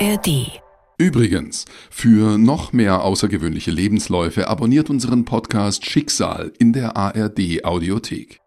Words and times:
ARD. 0.00 0.60
Übrigens, 0.98 1.66
für 1.88 2.36
noch 2.36 2.72
mehr 2.72 3.04
außergewöhnliche 3.04 3.70
Lebensläufe 3.70 4.48
abonniert 4.48 4.90
unseren 4.90 5.24
Podcast 5.24 5.88
Schicksal 5.88 6.52
in 6.58 6.72
der 6.72 6.96
ARD 6.96 7.64
Audiothek. 7.64 8.40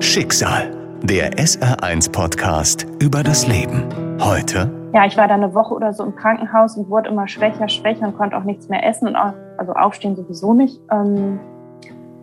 Schicksal, 0.00 0.98
der 1.04 1.38
SR1 1.38 2.10
-Podcast 2.10 2.86
über 3.00 3.22
das 3.22 3.46
Leben. 3.46 3.84
Heute. 4.20 4.68
Ja, 4.92 5.06
ich 5.06 5.16
war 5.16 5.28
da 5.28 5.34
eine 5.34 5.54
Woche 5.54 5.74
oder 5.74 5.92
so 5.92 6.02
im 6.02 6.16
Krankenhaus 6.16 6.76
und 6.76 6.88
wurde 6.88 7.10
immer 7.10 7.28
schwächer, 7.28 7.68
schwächer 7.68 8.08
und 8.08 8.16
konnte 8.16 8.36
auch 8.36 8.44
nichts 8.44 8.68
mehr 8.68 8.84
essen 8.84 9.06
und 9.06 9.16
auch, 9.16 9.34
also 9.58 9.74
aufstehen 9.74 10.16
sowieso 10.16 10.54
nicht. 10.54 10.80
Ähm, 10.90 11.38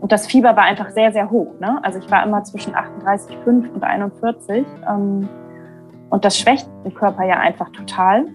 und 0.01 0.11
das 0.11 0.27
Fieber 0.27 0.57
war 0.57 0.63
einfach 0.63 0.89
sehr, 0.89 1.13
sehr 1.13 1.29
hoch. 1.29 1.53
Ne? 1.61 1.79
Also 1.83 1.99
ich 1.99 2.11
war 2.11 2.25
immer 2.25 2.43
zwischen 2.43 2.73
38,5 2.73 3.69
und 3.69 3.83
41. 3.83 4.65
Und 6.11 6.25
das 6.25 6.38
schwächt 6.38 6.70
den 6.86 6.93
Körper 6.93 7.24
ja 7.24 7.39
einfach 7.39 7.70
total. 7.70 8.28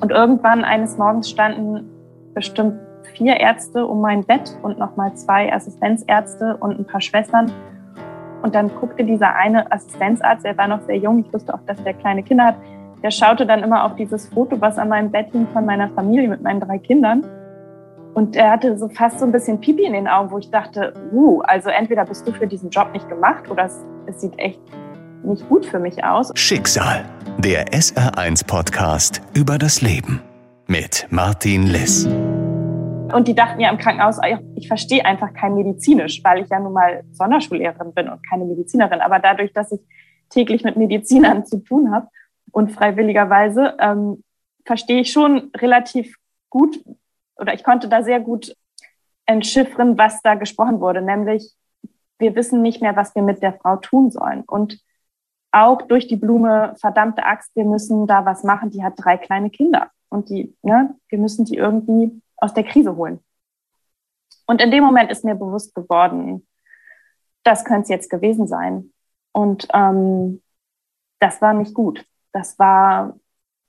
Und 0.00 0.10
irgendwann 0.10 0.64
eines 0.64 0.98
Morgens 0.98 1.30
standen 1.30 1.88
bestimmt 2.34 2.78
vier 3.14 3.40
Ärzte 3.40 3.86
um 3.86 4.00
mein 4.00 4.24
Bett 4.24 4.58
und 4.62 4.78
nochmal 4.78 5.14
zwei 5.14 5.50
Assistenzärzte 5.52 6.56
und 6.58 6.78
ein 6.78 6.84
paar 6.84 7.00
Schwestern. 7.00 7.50
Und 8.42 8.54
dann 8.54 8.68
guckte 8.78 9.04
dieser 9.04 9.34
eine 9.34 9.70
Assistenzarzt, 9.72 10.44
der 10.44 10.58
war 10.58 10.68
noch 10.68 10.82
sehr 10.82 10.98
jung, 10.98 11.20
ich 11.20 11.32
wusste 11.32 11.54
auch, 11.54 11.62
dass 11.66 11.82
der 11.82 11.94
kleine 11.94 12.22
Kinder 12.22 12.46
hat, 12.46 12.56
der 13.02 13.10
schaute 13.10 13.46
dann 13.46 13.62
immer 13.62 13.84
auf 13.84 13.94
dieses 13.94 14.28
Foto, 14.28 14.60
was 14.60 14.76
an 14.76 14.88
meinem 14.88 15.10
Bett 15.10 15.30
hing 15.30 15.46
von 15.52 15.64
meiner 15.64 15.88
Familie 15.90 16.28
mit 16.28 16.42
meinen 16.42 16.60
drei 16.60 16.78
Kindern. 16.78 17.24
Und 18.14 18.34
er 18.34 18.50
hatte 18.50 18.76
so 18.76 18.88
fast 18.88 19.20
so 19.20 19.24
ein 19.24 19.32
bisschen 19.32 19.60
Pipi 19.60 19.84
in 19.84 19.92
den 19.92 20.08
Augen, 20.08 20.30
wo 20.30 20.38
ich 20.38 20.50
dachte, 20.50 20.94
uh, 21.12 21.40
also 21.42 21.70
entweder 21.70 22.04
bist 22.04 22.26
du 22.26 22.32
für 22.32 22.46
diesen 22.46 22.70
Job 22.70 22.92
nicht 22.92 23.08
gemacht 23.08 23.50
oder 23.50 23.66
es, 23.66 23.84
es 24.06 24.20
sieht 24.20 24.38
echt 24.38 24.60
nicht 25.24 25.48
gut 25.48 25.66
für 25.66 25.78
mich 25.78 26.02
aus. 26.04 26.32
Schicksal, 26.34 27.04
der 27.38 27.68
SR1-Podcast 27.68 29.20
über 29.34 29.58
das 29.58 29.80
Leben 29.80 30.22
mit 30.66 31.06
Martin 31.10 31.66
Liss. 31.66 32.06
Und 32.06 33.28
die 33.28 33.34
dachten 33.34 33.60
ja 33.60 33.70
im 33.70 33.78
Krankenhaus, 33.78 34.18
ich 34.56 34.68
verstehe 34.68 35.04
einfach 35.04 35.32
kein 35.32 35.54
Medizinisch, 35.54 36.22
weil 36.24 36.42
ich 36.42 36.48
ja 36.48 36.58
nun 36.58 36.72
mal 36.72 37.04
Sonderschullehrerin 37.12 37.94
bin 37.94 38.08
und 38.08 38.26
keine 38.28 38.44
Medizinerin. 38.44 39.00
Aber 39.00 39.18
dadurch, 39.18 39.52
dass 39.52 39.72
ich 39.72 39.80
täglich 40.28 40.64
mit 40.64 40.76
Medizinern 40.76 41.46
zu 41.46 41.58
tun 41.58 41.92
habe 41.92 42.08
und 42.50 42.72
freiwilligerweise, 42.72 43.76
ähm, 43.78 44.22
verstehe 44.64 45.00
ich 45.00 45.12
schon 45.12 45.50
relativ 45.56 46.16
gut 46.50 46.78
oder 47.36 47.54
ich 47.54 47.62
konnte 47.62 47.88
da 47.88 48.02
sehr 48.02 48.20
gut 48.20 48.54
entschiffern, 49.26 49.98
was 49.98 50.22
da 50.22 50.34
gesprochen 50.34 50.80
wurde, 50.80 51.02
nämlich 51.02 51.52
wir 52.18 52.34
wissen 52.34 52.62
nicht 52.62 52.80
mehr, 52.80 52.96
was 52.96 53.14
wir 53.14 53.22
mit 53.22 53.42
der 53.42 53.52
Frau 53.52 53.76
tun 53.76 54.10
sollen. 54.10 54.42
Und 54.46 54.80
auch 55.52 55.82
durch 55.82 56.06
die 56.06 56.16
Blume, 56.16 56.74
verdammte 56.78 57.24
Axt, 57.24 57.54
wir 57.54 57.64
müssen 57.64 58.06
da 58.06 58.24
was 58.24 58.44
machen. 58.44 58.70
Die 58.70 58.82
hat 58.82 58.94
drei 58.96 59.16
kleine 59.16 59.50
Kinder 59.50 59.90
und 60.08 60.28
die, 60.28 60.54
ne, 60.62 60.94
wir 61.08 61.18
müssen 61.18 61.44
die 61.44 61.56
irgendwie 61.56 62.20
aus 62.36 62.54
der 62.54 62.64
Krise 62.64 62.96
holen. 62.96 63.20
Und 64.46 64.62
in 64.62 64.70
dem 64.70 64.84
Moment 64.84 65.10
ist 65.10 65.24
mir 65.24 65.34
bewusst 65.34 65.74
geworden, 65.74 66.46
das 67.42 67.64
könnte 67.64 67.82
es 67.82 67.88
jetzt 67.88 68.10
gewesen 68.10 68.46
sein. 68.46 68.92
Und 69.32 69.68
ähm, 69.72 70.42
das 71.20 71.40
war 71.40 71.52
nicht 71.52 71.74
gut. 71.74 72.04
Das 72.32 72.58
war, 72.58 73.18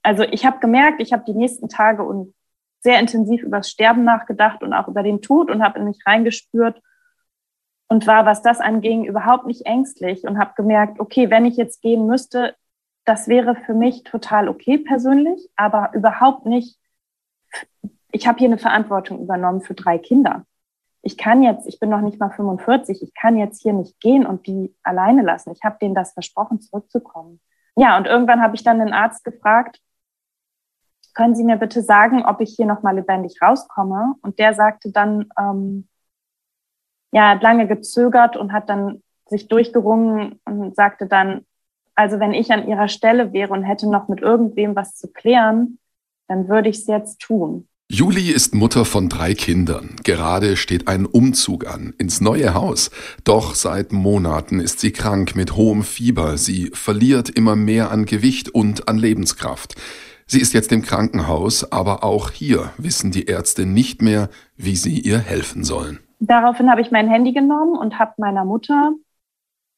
also 0.02 0.22
ich 0.24 0.44
habe 0.46 0.60
gemerkt, 0.60 1.00
ich 1.00 1.12
habe 1.12 1.24
die 1.26 1.34
nächsten 1.34 1.68
Tage 1.68 2.02
und 2.02 2.34
sehr 2.80 3.00
intensiv 3.00 3.42
über 3.42 3.58
das 3.58 3.70
Sterben 3.70 4.04
nachgedacht 4.04 4.62
und 4.62 4.72
auch 4.72 4.88
über 4.88 5.02
den 5.02 5.20
Tod 5.20 5.50
und 5.50 5.62
habe 5.62 5.78
in 5.78 5.84
mich 5.86 5.98
reingespürt 6.06 6.80
und 7.88 8.06
war, 8.06 8.26
was 8.26 8.42
das 8.42 8.60
anging, 8.60 9.04
überhaupt 9.04 9.46
nicht 9.46 9.66
ängstlich 9.66 10.24
und 10.24 10.38
habe 10.38 10.52
gemerkt, 10.56 11.00
okay, 11.00 11.30
wenn 11.30 11.46
ich 11.46 11.56
jetzt 11.56 11.80
gehen 11.82 12.06
müsste, 12.06 12.54
das 13.04 13.28
wäre 13.28 13.56
für 13.56 13.74
mich 13.74 14.04
total 14.04 14.48
okay 14.48 14.78
persönlich, 14.78 15.48
aber 15.56 15.90
überhaupt 15.94 16.44
nicht. 16.44 16.78
Ich 18.12 18.28
habe 18.28 18.38
hier 18.38 18.48
eine 18.48 18.58
Verantwortung 18.58 19.20
übernommen 19.20 19.62
für 19.62 19.74
drei 19.74 19.98
Kinder. 19.98 20.44
Ich 21.00 21.16
kann 21.16 21.42
jetzt, 21.42 21.66
ich 21.66 21.80
bin 21.80 21.88
noch 21.88 22.02
nicht 22.02 22.20
mal 22.20 22.30
45, 22.30 23.02
ich 23.02 23.14
kann 23.14 23.38
jetzt 23.38 23.62
hier 23.62 23.72
nicht 23.72 23.98
gehen 24.00 24.26
und 24.26 24.46
die 24.46 24.74
alleine 24.82 25.22
lassen. 25.22 25.52
Ich 25.52 25.62
habe 25.64 25.78
denen 25.80 25.94
das 25.94 26.12
versprochen, 26.12 26.60
zurückzukommen. 26.60 27.40
Ja, 27.76 27.96
und 27.96 28.06
irgendwann 28.06 28.42
habe 28.42 28.56
ich 28.56 28.64
dann 28.64 28.80
den 28.80 28.92
Arzt 28.92 29.24
gefragt, 29.24 29.80
können 31.14 31.34
Sie 31.34 31.44
mir 31.44 31.56
bitte 31.56 31.82
sagen, 31.82 32.24
ob 32.24 32.40
ich 32.40 32.54
hier 32.54 32.66
noch 32.66 32.82
mal 32.82 32.94
lebendig 32.94 33.40
rauskomme? 33.40 34.14
Und 34.20 34.38
der 34.38 34.54
sagte 34.54 34.92
dann, 34.92 35.28
ähm, 35.38 35.88
ja, 37.12 37.30
hat 37.30 37.42
lange 37.42 37.66
gezögert 37.66 38.36
und 38.36 38.52
hat 38.52 38.68
dann 38.68 39.02
sich 39.26 39.48
durchgerungen 39.48 40.40
und 40.44 40.74
sagte 40.74 41.06
dann, 41.06 41.42
also 41.94 42.20
wenn 42.20 42.32
ich 42.32 42.50
an 42.52 42.68
ihrer 42.68 42.88
Stelle 42.88 43.32
wäre 43.32 43.52
und 43.52 43.64
hätte 43.64 43.90
noch 43.90 44.08
mit 44.08 44.20
irgendwem 44.20 44.76
was 44.76 44.96
zu 44.96 45.08
klären, 45.08 45.78
dann 46.28 46.48
würde 46.48 46.68
ich 46.68 46.78
es 46.78 46.86
jetzt 46.86 47.20
tun. 47.20 47.66
Juli 47.90 48.30
ist 48.30 48.54
Mutter 48.54 48.84
von 48.84 49.08
drei 49.08 49.32
Kindern. 49.32 49.96
Gerade 50.04 50.58
steht 50.58 50.88
ein 50.88 51.06
Umzug 51.06 51.66
an 51.66 51.94
ins 51.96 52.20
neue 52.20 52.52
Haus. 52.52 52.90
Doch 53.24 53.54
seit 53.54 53.92
Monaten 53.92 54.60
ist 54.60 54.80
sie 54.80 54.92
krank 54.92 55.34
mit 55.34 55.56
hohem 55.56 55.82
Fieber. 55.82 56.36
Sie 56.36 56.70
verliert 56.74 57.30
immer 57.30 57.56
mehr 57.56 57.90
an 57.90 58.04
Gewicht 58.04 58.50
und 58.50 58.88
an 58.88 58.98
Lebenskraft. 58.98 59.74
Sie 60.26 60.38
ist 60.38 60.52
jetzt 60.52 60.70
im 60.70 60.82
Krankenhaus, 60.82 61.72
aber 61.72 62.04
auch 62.04 62.30
hier 62.30 62.72
wissen 62.76 63.10
die 63.10 63.24
Ärzte 63.24 63.64
nicht 63.64 64.02
mehr, 64.02 64.28
wie 64.58 64.76
sie 64.76 65.00
ihr 65.00 65.18
helfen 65.18 65.64
sollen. 65.64 65.98
Daraufhin 66.20 66.70
habe 66.70 66.80
ich 66.80 66.90
mein 66.90 67.08
Handy 67.08 67.32
genommen 67.32 67.76
und 67.76 67.98
habe 67.98 68.14
meiner 68.16 68.44
Mutter 68.44 68.92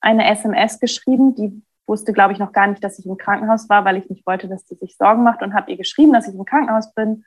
eine 0.00 0.30
SMS 0.30 0.80
geschrieben. 0.80 1.34
Die 1.34 1.62
wusste, 1.86 2.12
glaube 2.12 2.32
ich, 2.32 2.38
noch 2.38 2.52
gar 2.52 2.66
nicht, 2.66 2.82
dass 2.82 2.98
ich 2.98 3.06
im 3.06 3.16
Krankenhaus 3.16 3.68
war, 3.68 3.84
weil 3.84 3.96
ich 3.96 4.08
nicht 4.08 4.26
wollte, 4.26 4.48
dass 4.48 4.66
sie 4.66 4.76
sich 4.76 4.96
Sorgen 4.96 5.22
macht 5.22 5.42
und 5.42 5.54
habe 5.54 5.70
ihr 5.70 5.76
geschrieben, 5.76 6.12
dass 6.12 6.28
ich 6.28 6.34
im 6.34 6.44
Krankenhaus 6.44 6.94
bin 6.94 7.24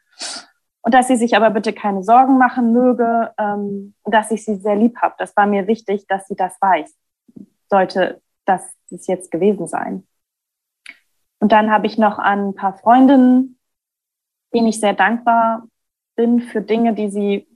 und 0.81 0.94
dass 0.94 1.07
sie 1.07 1.16
sich 1.16 1.35
aber 1.35 1.50
bitte 1.50 1.74
keine 1.74 2.03
Sorgen 2.03 2.38
machen 2.38 2.74
möge, 2.74 3.31
ähm, 3.38 3.94
dass 4.03 4.31
ich 4.31 4.44
sie 4.44 4.56
sehr 4.56 4.75
lieb 4.75 4.97
habe. 4.97 5.16
Das 5.18 5.35
war 5.38 5.45
mir 5.45 5.68
wichtig, 5.68 6.07
dass 6.07 6.28
sie 6.28 6.35
das 6.35 6.59
weiß. 6.59 6.95
Sollte 7.69 8.22
das 8.45 8.74
es 8.90 9.07
jetzt 9.07 9.31
gewesen 9.31 9.68
sein. 9.68 10.07
Und 11.40 11.51
dann 11.51 11.72
habe 11.72 11.88
ich 11.88 11.97
noch 11.97 12.19
an 12.19 12.50
ein 12.50 12.56
paar 12.56 12.74
Freundinnen, 12.74 13.57
denen 14.53 14.68
ich 14.68 14.80
sehr 14.80 14.94
dankbar 14.94 15.68
bin 16.16 16.41
für 16.41 16.62
Dinge, 16.62 16.94
die 16.94 17.09
sie 17.09 17.47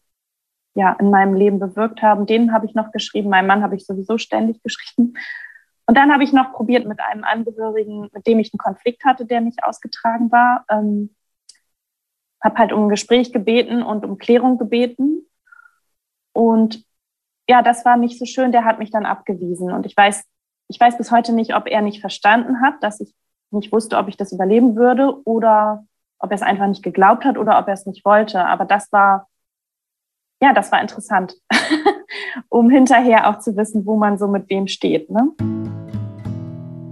ja 0.77 0.95
in 0.99 1.09
meinem 1.09 1.33
Leben 1.33 1.59
bewirkt 1.59 2.03
haben. 2.03 2.27
Denen 2.27 2.53
habe 2.53 2.67
ich 2.67 2.75
noch 2.75 2.91
geschrieben. 2.91 3.29
Meinem 3.29 3.47
Mann 3.47 3.63
habe 3.63 3.75
ich 3.75 3.85
sowieso 3.85 4.17
ständig 4.17 4.61
geschrieben. 4.63 5.15
Und 5.87 5.97
dann 5.97 6.13
habe 6.13 6.23
ich 6.23 6.33
noch 6.33 6.53
probiert 6.53 6.85
mit 6.85 6.99
einem 6.99 7.23
Angehörigen, 7.23 8.09
mit 8.13 8.27
dem 8.27 8.39
ich 8.39 8.53
einen 8.53 8.59
Konflikt 8.59 9.03
hatte, 9.03 9.25
der 9.25 9.41
nicht 9.41 9.63
ausgetragen 9.63 10.31
war. 10.31 10.65
Ähm, 10.69 11.15
habe 12.43 12.57
halt 12.57 12.71
um 12.71 12.83
ein 12.83 12.89
Gespräch 12.89 13.33
gebeten 13.33 13.81
und 13.81 14.05
um 14.05 14.19
Klärung 14.19 14.59
gebeten. 14.59 15.25
Und 16.33 16.85
ja, 17.49 17.63
das 17.63 17.83
war 17.83 17.97
nicht 17.97 18.19
so 18.19 18.25
schön. 18.25 18.51
Der 18.51 18.63
hat 18.63 18.77
mich 18.77 18.91
dann 18.91 19.05
abgewiesen. 19.05 19.71
Und 19.71 19.85
ich 19.87 19.97
weiß, 19.97 20.23
ich 20.67 20.79
weiß 20.79 20.97
bis 20.97 21.11
heute 21.11 21.33
nicht, 21.33 21.55
ob 21.55 21.67
er 21.67 21.81
nicht 21.81 22.01
verstanden 22.01 22.61
hat, 22.61 22.83
dass 22.83 22.99
ich 22.99 23.15
nicht 23.49 23.71
wusste, 23.71 23.97
ob 23.97 24.09
ich 24.09 24.17
das 24.17 24.31
überleben 24.31 24.75
würde 24.75 25.25
oder 25.25 25.85
ob 26.19 26.29
er 26.29 26.35
es 26.35 26.41
einfach 26.43 26.67
nicht 26.67 26.83
geglaubt 26.83 27.25
hat 27.25 27.37
oder 27.37 27.57
ob 27.57 27.67
er 27.67 27.73
es 27.73 27.87
nicht 27.87 28.05
wollte. 28.05 28.45
Aber 28.45 28.65
das 28.65 28.91
war 28.91 29.27
ja, 30.41 30.53
das 30.53 30.71
war 30.71 30.81
interessant, 30.81 31.35
um 32.49 32.69
hinterher 32.69 33.29
auch 33.29 33.39
zu 33.39 33.55
wissen, 33.55 33.85
wo 33.85 33.97
man 33.97 34.17
so 34.17 34.27
mit 34.27 34.49
wem 34.49 34.67
steht. 34.67 35.09
Ne? 35.09 35.31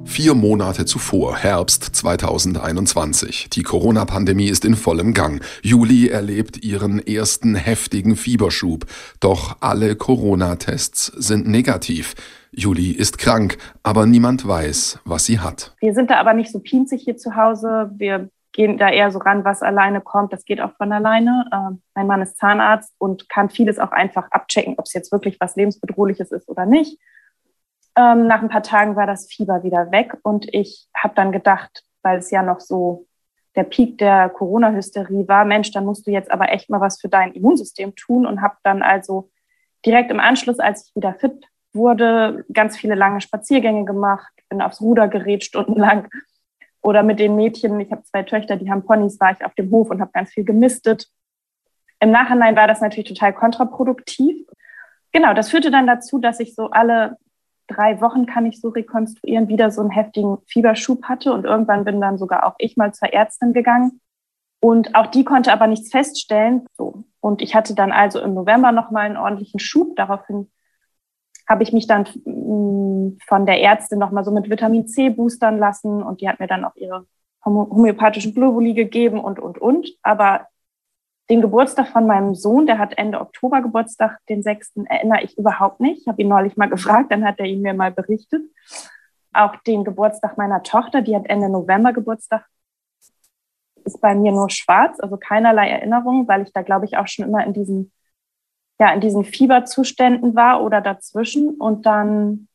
Vier 0.05 0.33
Monate 0.33 0.85
zuvor, 0.85 1.35
Herbst 1.37 1.83
2021. 1.83 3.49
Die 3.49 3.63
Corona-Pandemie 3.63 4.47
ist 4.47 4.63
in 4.63 4.75
vollem 4.75 5.13
Gang. 5.13 5.43
Juli 5.61 6.07
erlebt 6.07 6.63
ihren 6.63 7.05
ersten 7.05 7.55
heftigen 7.55 8.15
Fieberschub. 8.15 8.85
Doch 9.19 9.57
alle 9.59 9.95
Corona-Tests 9.95 11.07
sind 11.07 11.47
negativ. 11.47 12.15
Juli 12.51 12.91
ist 12.91 13.17
krank, 13.17 13.57
aber 13.83 14.05
niemand 14.05 14.47
weiß, 14.47 14.99
was 15.03 15.25
sie 15.25 15.39
hat. 15.39 15.75
Wir 15.81 15.93
sind 15.93 16.09
da 16.09 16.15
aber 16.15 16.33
nicht 16.33 16.51
so 16.51 16.59
pinzig 16.59 17.03
hier 17.03 17.17
zu 17.17 17.35
Hause. 17.35 17.91
Wir 17.97 18.29
gehen 18.55 18.77
da 18.77 18.89
eher 18.89 19.11
so 19.11 19.19
ran, 19.19 19.43
was 19.43 19.61
alleine 19.61 19.99
kommt. 19.99 20.31
Das 20.31 20.45
geht 20.45 20.61
auch 20.61 20.71
von 20.77 20.91
alleine. 20.93 21.45
Äh, 21.51 21.75
mein 21.93 22.07
Mann 22.07 22.21
ist 22.21 22.37
Zahnarzt 22.37 22.95
und 22.97 23.27
kann 23.27 23.49
vieles 23.49 23.79
auch 23.79 23.91
einfach 23.91 24.31
abchecken, 24.31 24.75
ob 24.77 24.85
es 24.85 24.93
jetzt 24.93 25.11
wirklich 25.11 25.37
was 25.41 25.57
lebensbedrohliches 25.57 26.31
ist 26.31 26.47
oder 26.47 26.65
nicht. 26.65 26.97
Ähm, 27.97 28.27
nach 28.27 28.41
ein 28.41 28.49
paar 28.49 28.63
Tagen 28.63 28.95
war 28.95 29.07
das 29.07 29.27
Fieber 29.27 29.63
wieder 29.63 29.91
weg 29.91 30.17
und 30.23 30.47
ich 30.53 30.87
habe 30.95 31.13
dann 31.15 31.33
gedacht, 31.33 31.83
weil 32.01 32.17
es 32.17 32.31
ja 32.31 32.43
noch 32.43 32.61
so 32.61 33.05
der 33.57 33.63
Peak 33.63 33.97
der 33.97 34.29
Corona-Hysterie 34.29 35.27
war, 35.27 35.43
Mensch, 35.43 35.71
dann 35.71 35.85
musst 35.85 36.07
du 36.07 36.11
jetzt 36.11 36.31
aber 36.31 36.49
echt 36.49 36.69
mal 36.69 36.81
was 36.81 36.99
für 36.99 37.09
dein 37.09 37.33
Immunsystem 37.33 37.95
tun 37.95 38.25
und 38.25 38.41
habe 38.41 38.55
dann 38.63 38.81
also 38.81 39.31
direkt 39.85 40.11
im 40.11 40.19
Anschluss, 40.19 40.59
als 40.59 40.87
ich 40.87 40.95
wieder 40.95 41.13
fit 41.13 41.45
wurde, 41.73 42.45
ganz 42.53 42.77
viele 42.77 42.95
lange 42.95 43.19
Spaziergänge 43.19 43.83
gemacht, 43.83 44.31
bin 44.49 44.61
aufs 44.61 44.81
Ruder 44.81 45.09
gerät 45.09 45.43
stundenlang 45.43 46.07
oder 46.85 47.01
mit 47.01 47.17
den 47.17 47.35
Mädchen, 47.35 47.79
ich 47.79 47.91
habe 47.91 48.03
zwei 48.03 48.21
Töchter, 48.21 48.57
die 48.57 48.69
haben 48.69 48.85
Ponys, 48.85 49.19
war 49.19 49.31
ich 49.31 49.43
auf 49.43 49.55
dem 49.55 49.71
Hof 49.71 49.89
und 49.89 50.01
habe 50.01 50.11
ganz 50.11 50.29
viel 50.29 50.43
gemistet. 50.45 51.07
Im 51.99 52.11
Nachhinein 52.11 52.55
war 52.55 52.67
das 52.67 52.79
natürlich 52.79 53.09
total 53.09 53.33
kontraproduktiv. 53.33 54.45
Genau, 55.11 55.33
das 55.33 55.49
führte 55.49 55.71
dann 55.71 55.87
dazu, 55.87 56.19
dass 56.19 56.39
ich 56.39 56.53
so 56.53 56.69
alle 56.69 57.17
drei 57.65 57.99
Wochen, 58.01 58.27
kann 58.27 58.45
ich 58.45 58.61
so 58.61 58.69
rekonstruieren, 58.69 59.47
wieder 59.47 59.71
so 59.71 59.81
einen 59.81 59.89
heftigen 59.89 60.37
Fieberschub 60.45 61.05
hatte. 61.05 61.33
Und 61.33 61.45
irgendwann 61.45 61.85
bin 61.85 61.99
dann 61.99 62.19
sogar 62.19 62.45
auch 62.45 62.53
ich 62.59 62.77
mal 62.77 62.93
zur 62.93 63.11
Ärztin 63.11 63.53
gegangen. 63.53 63.99
Und 64.59 64.93
auch 64.93 65.07
die 65.07 65.23
konnte 65.23 65.51
aber 65.51 65.65
nichts 65.65 65.89
feststellen. 65.89 66.67
So. 66.77 67.03
Und 67.19 67.41
ich 67.41 67.55
hatte 67.55 67.73
dann 67.73 67.91
also 67.91 68.19
im 68.19 68.35
November 68.35 68.71
nochmal 68.71 69.07
einen 69.07 69.17
ordentlichen 69.17 69.59
Schub. 69.59 69.95
Daraufhin 69.95 70.51
habe 71.49 71.63
ich 71.63 71.73
mich 71.73 71.87
dann 71.87 72.07
von 73.27 73.45
der 73.45 73.61
Ärztin 73.61 73.99
nochmal 73.99 74.23
so 74.23 74.31
mit 74.31 74.49
Vitamin 74.49 74.87
C 74.87 75.09
boostern 75.09 75.57
lassen. 75.57 76.03
Und 76.03 76.21
die 76.21 76.29
hat 76.29 76.39
mir 76.39 76.47
dann 76.47 76.65
auch 76.65 76.75
ihre 76.75 77.05
homöopathischen 77.43 78.33
Globuli 78.33 78.73
gegeben 78.73 79.19
und, 79.19 79.39
und, 79.39 79.57
und. 79.57 79.89
Aber 80.01 80.47
den 81.29 81.41
Geburtstag 81.41 81.87
von 81.87 82.05
meinem 82.05 82.35
Sohn, 82.35 82.67
der 82.67 82.77
hat 82.77 82.97
Ende 82.97 83.19
Oktober 83.19 83.61
Geburtstag, 83.61 84.19
den 84.29 84.43
6. 84.43 84.73
erinnere 84.85 85.23
ich 85.23 85.37
überhaupt 85.37 85.79
nicht. 85.79 86.01
Ich 86.01 86.07
habe 86.07 86.21
ihn 86.21 86.27
neulich 86.27 86.55
mal 86.55 86.69
gefragt, 86.69 87.11
dann 87.11 87.25
hat 87.25 87.39
er 87.39 87.45
ihn 87.45 87.61
mir 87.61 87.73
mal 87.73 87.91
berichtet. 87.91 88.43
Auch 89.33 89.55
den 89.67 89.83
Geburtstag 89.83 90.37
meiner 90.37 90.63
Tochter, 90.63 91.01
die 91.01 91.15
hat 91.15 91.25
Ende 91.25 91.49
November 91.49 91.93
Geburtstag, 91.93 92.45
ist 93.83 94.01
bei 94.01 94.15
mir 94.15 94.31
nur 94.31 94.49
schwarz, 94.49 94.99
also 94.99 95.17
keinerlei 95.17 95.69
Erinnerung, 95.69 96.27
weil 96.27 96.41
ich 96.41 96.53
da, 96.53 96.61
glaube 96.61 96.85
ich, 96.85 96.97
auch 96.97 97.07
schon 97.07 97.25
immer 97.25 97.45
in 97.45 97.53
diesen, 97.53 97.91
ja, 98.79 98.93
in 98.93 99.01
diesen 99.01 99.23
Fieberzuständen 99.23 100.35
war 100.35 100.63
oder 100.63 100.81
dazwischen. 100.81 101.49
Und 101.55 101.85
dann, 101.85 102.47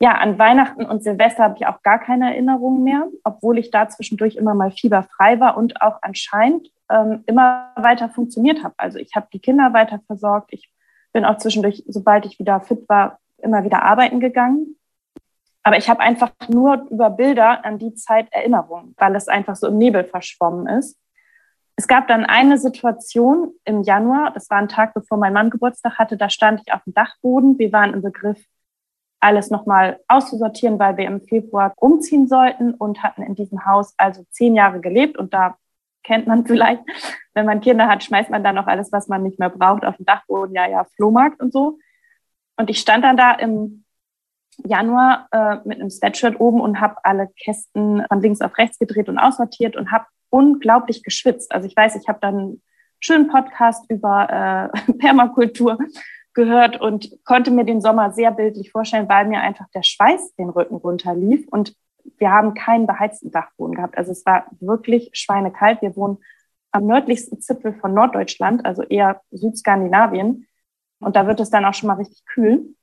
ja, 0.00 0.12
an 0.12 0.38
Weihnachten 0.38 0.84
und 0.84 1.02
Silvester 1.02 1.44
habe 1.44 1.56
ich 1.58 1.66
auch 1.66 1.82
gar 1.82 1.98
keine 1.98 2.32
Erinnerungen 2.32 2.84
mehr, 2.84 3.06
obwohl 3.24 3.58
ich 3.58 3.70
da 3.70 3.88
zwischendurch 3.88 4.36
immer 4.36 4.54
mal 4.54 4.70
fieberfrei 4.70 5.40
war 5.40 5.56
und 5.56 5.80
auch 5.80 5.98
anscheinend 6.02 6.68
ähm, 6.90 7.22
immer 7.26 7.72
weiter 7.76 8.08
funktioniert 8.10 8.62
habe. 8.62 8.74
Also 8.76 8.98
ich 8.98 9.14
habe 9.14 9.28
die 9.32 9.40
Kinder 9.40 9.72
weiter 9.72 10.00
versorgt. 10.06 10.52
Ich 10.52 10.70
bin 11.12 11.24
auch 11.24 11.38
zwischendurch, 11.38 11.84
sobald 11.86 12.26
ich 12.26 12.38
wieder 12.38 12.60
fit 12.60 12.88
war, 12.88 13.18
immer 13.38 13.64
wieder 13.64 13.82
arbeiten 13.82 14.20
gegangen. 14.20 14.76
Aber 15.62 15.76
ich 15.76 15.88
habe 15.88 16.00
einfach 16.00 16.32
nur 16.48 16.86
über 16.90 17.10
Bilder 17.10 17.64
an 17.64 17.78
die 17.78 17.94
Zeit 17.94 18.28
Erinnerungen, 18.30 18.94
weil 18.96 19.14
es 19.14 19.28
einfach 19.28 19.56
so 19.56 19.68
im 19.68 19.78
Nebel 19.78 20.04
verschwommen 20.04 20.66
ist. 20.66 20.98
Es 21.80 21.88
gab 21.88 22.08
dann 22.08 22.26
eine 22.26 22.58
Situation 22.58 23.54
im 23.64 23.82
Januar, 23.82 24.32
das 24.34 24.50
war 24.50 24.58
ein 24.58 24.68
Tag, 24.68 24.92
bevor 24.92 25.16
mein 25.16 25.32
Mann 25.32 25.48
Geburtstag 25.48 25.96
hatte, 25.96 26.18
da 26.18 26.28
stand 26.28 26.60
ich 26.60 26.74
auf 26.74 26.84
dem 26.84 26.92
Dachboden. 26.92 27.58
Wir 27.58 27.72
waren 27.72 27.94
im 27.94 28.02
Begriff, 28.02 28.44
alles 29.18 29.48
nochmal 29.48 29.98
auszusortieren, 30.06 30.78
weil 30.78 30.98
wir 30.98 31.06
im 31.06 31.22
Februar 31.22 31.72
umziehen 31.76 32.28
sollten 32.28 32.74
und 32.74 33.02
hatten 33.02 33.22
in 33.22 33.34
diesem 33.34 33.64
Haus 33.64 33.94
also 33.96 34.26
zehn 34.28 34.54
Jahre 34.54 34.82
gelebt 34.82 35.16
und 35.16 35.32
da 35.32 35.56
kennt 36.04 36.26
man 36.26 36.44
vielleicht. 36.46 36.82
Wenn 37.32 37.46
man 37.46 37.62
Kinder 37.62 37.88
hat, 37.88 38.04
schmeißt 38.04 38.28
man 38.28 38.44
dann 38.44 38.56
noch 38.56 38.66
alles, 38.66 38.92
was 38.92 39.08
man 39.08 39.22
nicht 39.22 39.38
mehr 39.38 39.48
braucht, 39.48 39.86
auf 39.86 39.96
den 39.96 40.04
Dachboden, 40.04 40.54
ja, 40.54 40.68
ja, 40.68 40.84
Flohmarkt 40.96 41.40
und 41.40 41.50
so. 41.50 41.78
Und 42.58 42.68
ich 42.68 42.78
stand 42.78 43.04
dann 43.04 43.16
da 43.16 43.32
im 43.32 43.86
Januar 44.58 45.28
äh, 45.32 45.56
mit 45.64 45.80
einem 45.80 45.88
Sweatshirt 45.88 46.40
oben 46.40 46.60
und 46.60 46.78
habe 46.78 46.96
alle 47.04 47.28
Kästen 47.42 48.04
von 48.06 48.20
links 48.20 48.42
auf 48.42 48.58
rechts 48.58 48.78
gedreht 48.78 49.08
und 49.08 49.16
aussortiert 49.16 49.76
und 49.76 49.90
habe 49.90 50.04
unglaublich 50.30 51.02
geschwitzt. 51.02 51.52
Also 51.52 51.66
ich 51.66 51.76
weiß, 51.76 51.96
ich 51.96 52.08
habe 52.08 52.18
dann 52.20 52.36
einen 52.36 52.62
schönen 53.00 53.28
Podcast 53.28 53.84
über 53.90 54.72
äh, 54.86 54.92
Permakultur 54.98 55.78
gehört 56.34 56.80
und 56.80 57.10
konnte 57.24 57.50
mir 57.50 57.64
den 57.64 57.80
Sommer 57.80 58.12
sehr 58.12 58.30
bildlich 58.30 58.70
vorstellen, 58.70 59.08
weil 59.08 59.26
mir 59.26 59.40
einfach 59.40 59.66
der 59.74 59.82
Schweiß 59.82 60.34
den 60.36 60.48
Rücken 60.48 60.76
runterlief 60.76 61.46
und 61.48 61.74
wir 62.18 62.30
haben 62.30 62.54
keinen 62.54 62.86
beheizten 62.86 63.30
Dachboden 63.30 63.74
gehabt. 63.74 63.98
Also 63.98 64.12
es 64.12 64.24
war 64.24 64.46
wirklich 64.60 65.10
schweinekalt. 65.12 65.82
Wir 65.82 65.96
wohnen 65.96 66.18
am 66.72 66.86
nördlichsten 66.86 67.40
Zipfel 67.40 67.74
von 67.74 67.94
Norddeutschland, 67.94 68.64
also 68.64 68.82
eher 68.82 69.20
Südskandinavien. 69.30 70.46
Und 71.00 71.16
da 71.16 71.26
wird 71.26 71.40
es 71.40 71.50
dann 71.50 71.64
auch 71.64 71.74
schon 71.74 71.88
mal 71.88 71.94
richtig 71.94 72.24
kühl. 72.26 72.74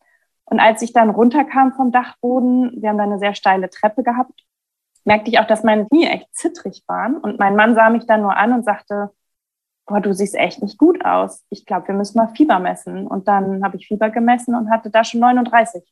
Und 0.46 0.60
als 0.60 0.82
ich 0.82 0.94
dann 0.94 1.10
runterkam 1.10 1.74
vom 1.74 1.92
Dachboden, 1.92 2.82
wir 2.82 2.90
haben 2.90 2.98
da 2.98 3.04
eine 3.04 3.20
sehr 3.20 3.34
steile 3.34 3.70
Treppe 3.70 4.04
gehabt, 4.04 4.44
merkte 5.08 5.32
ich 5.32 5.40
auch, 5.40 5.48
dass 5.48 5.64
meine 5.64 5.88
Knie 5.88 6.06
echt 6.06 6.28
zittrig 6.36 6.84
waren. 6.88 7.18
Und 7.18 7.40
mein 7.40 7.56
Mann 7.56 7.74
sah 7.74 7.90
mich 7.90 8.06
dann 8.06 8.22
nur 8.22 8.36
an 8.36 8.54
und 8.54 8.64
sagte, 8.64 9.10
boah, 9.88 10.02
du 10.02 10.14
siehst 10.14 10.36
echt 10.36 10.62
nicht 10.62 10.78
gut 10.78 11.04
aus. 11.04 11.44
Ich 11.50 11.66
glaube, 11.66 11.88
wir 11.88 11.96
müssen 11.96 12.18
mal 12.18 12.28
Fieber 12.36 12.60
messen. 12.60 13.08
Und 13.08 13.28
dann 13.28 13.64
habe 13.64 13.78
ich 13.78 13.88
Fieber 13.88 14.10
gemessen 14.10 14.54
und 14.54 14.70
hatte 14.70 14.92
da 14.92 15.04
schon 15.04 15.22
39 15.22 15.84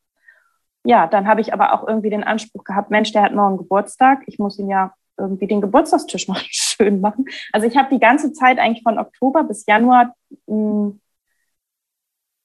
ja, 0.85 1.07
dann 1.07 1.27
habe 1.27 1.41
ich 1.41 1.51
aber 1.51 1.73
auch 1.73 1.87
irgendwie 1.87 2.11
den 2.11 2.23
Anspruch 2.23 2.63
gehabt, 2.63 2.91
Mensch, 2.91 3.11
der 3.11 3.23
hat 3.23 3.33
morgen 3.33 3.57
Geburtstag, 3.57 4.21
ich 4.27 4.39
muss 4.39 4.59
ihm 4.59 4.69
ja 4.69 4.93
irgendwie 5.17 5.47
den 5.47 5.61
Geburtstagstisch 5.61 6.27
noch 6.29 6.39
schön 6.39 7.01
machen. 7.01 7.25
Also 7.51 7.67
ich 7.67 7.75
habe 7.75 7.89
die 7.93 7.99
ganze 7.99 8.31
Zeit 8.31 8.59
eigentlich 8.59 8.83
von 8.83 8.99
Oktober 8.99 9.43
bis 9.43 9.65
Januar 9.65 10.15
mh, 10.47 10.55
hm, 10.55 11.01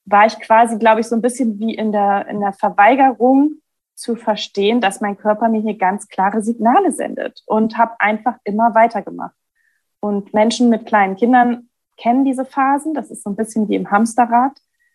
war 0.06 0.26
ich 0.26 0.40
quasi, 0.40 0.78
glaube 0.78 1.02
ich, 1.02 1.06
so 1.06 1.14
ein 1.14 1.22
bisschen 1.22 1.60
wie 1.60 1.74
in 1.74 1.92
der, 1.92 2.26
in 2.26 2.40
der 2.40 2.52
Verweigerung 2.52 3.59
zu 4.00 4.16
verstehen, 4.16 4.80
dass 4.80 5.00
mein 5.00 5.16
Körper 5.16 5.48
mir 5.48 5.60
hier 5.60 5.76
ganz 5.76 6.08
klare 6.08 6.42
Signale 6.42 6.90
sendet 6.90 7.42
und 7.46 7.76
habe 7.76 8.00
einfach 8.00 8.36
immer 8.44 8.74
weitergemacht. 8.74 9.36
Und 10.00 10.32
Menschen 10.32 10.70
mit 10.70 10.86
kleinen 10.86 11.16
Kindern 11.16 11.68
kennen 11.98 12.24
diese 12.24 12.46
Phasen. 12.46 12.94
Das 12.94 13.10
ist 13.10 13.22
so 13.22 13.30
ein 13.30 13.36
bisschen 13.36 13.68
wie 13.68 13.76
im 13.76 13.90
Hamsterrad. 13.90 14.52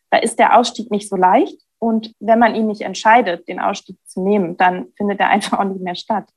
Da 0.10 0.18
ist 0.18 0.40
der 0.40 0.58
Ausstieg 0.58 0.90
nicht 0.90 1.08
so 1.08 1.16
leicht. 1.16 1.62
Und 1.78 2.16
wenn 2.20 2.40
man 2.40 2.56
ihn 2.56 2.68
nicht 2.68 2.82
entscheidet, 2.82 3.48
den 3.48 3.60
Ausstieg 3.60 3.98
zu 4.06 4.22
nehmen, 4.22 4.58
dann 4.58 4.88
findet 4.98 5.20
er 5.20 5.30
einfach 5.30 5.60
auch 5.60 5.66
nicht 5.66 5.82
mehr 5.82 5.96
statt. 5.96 6.28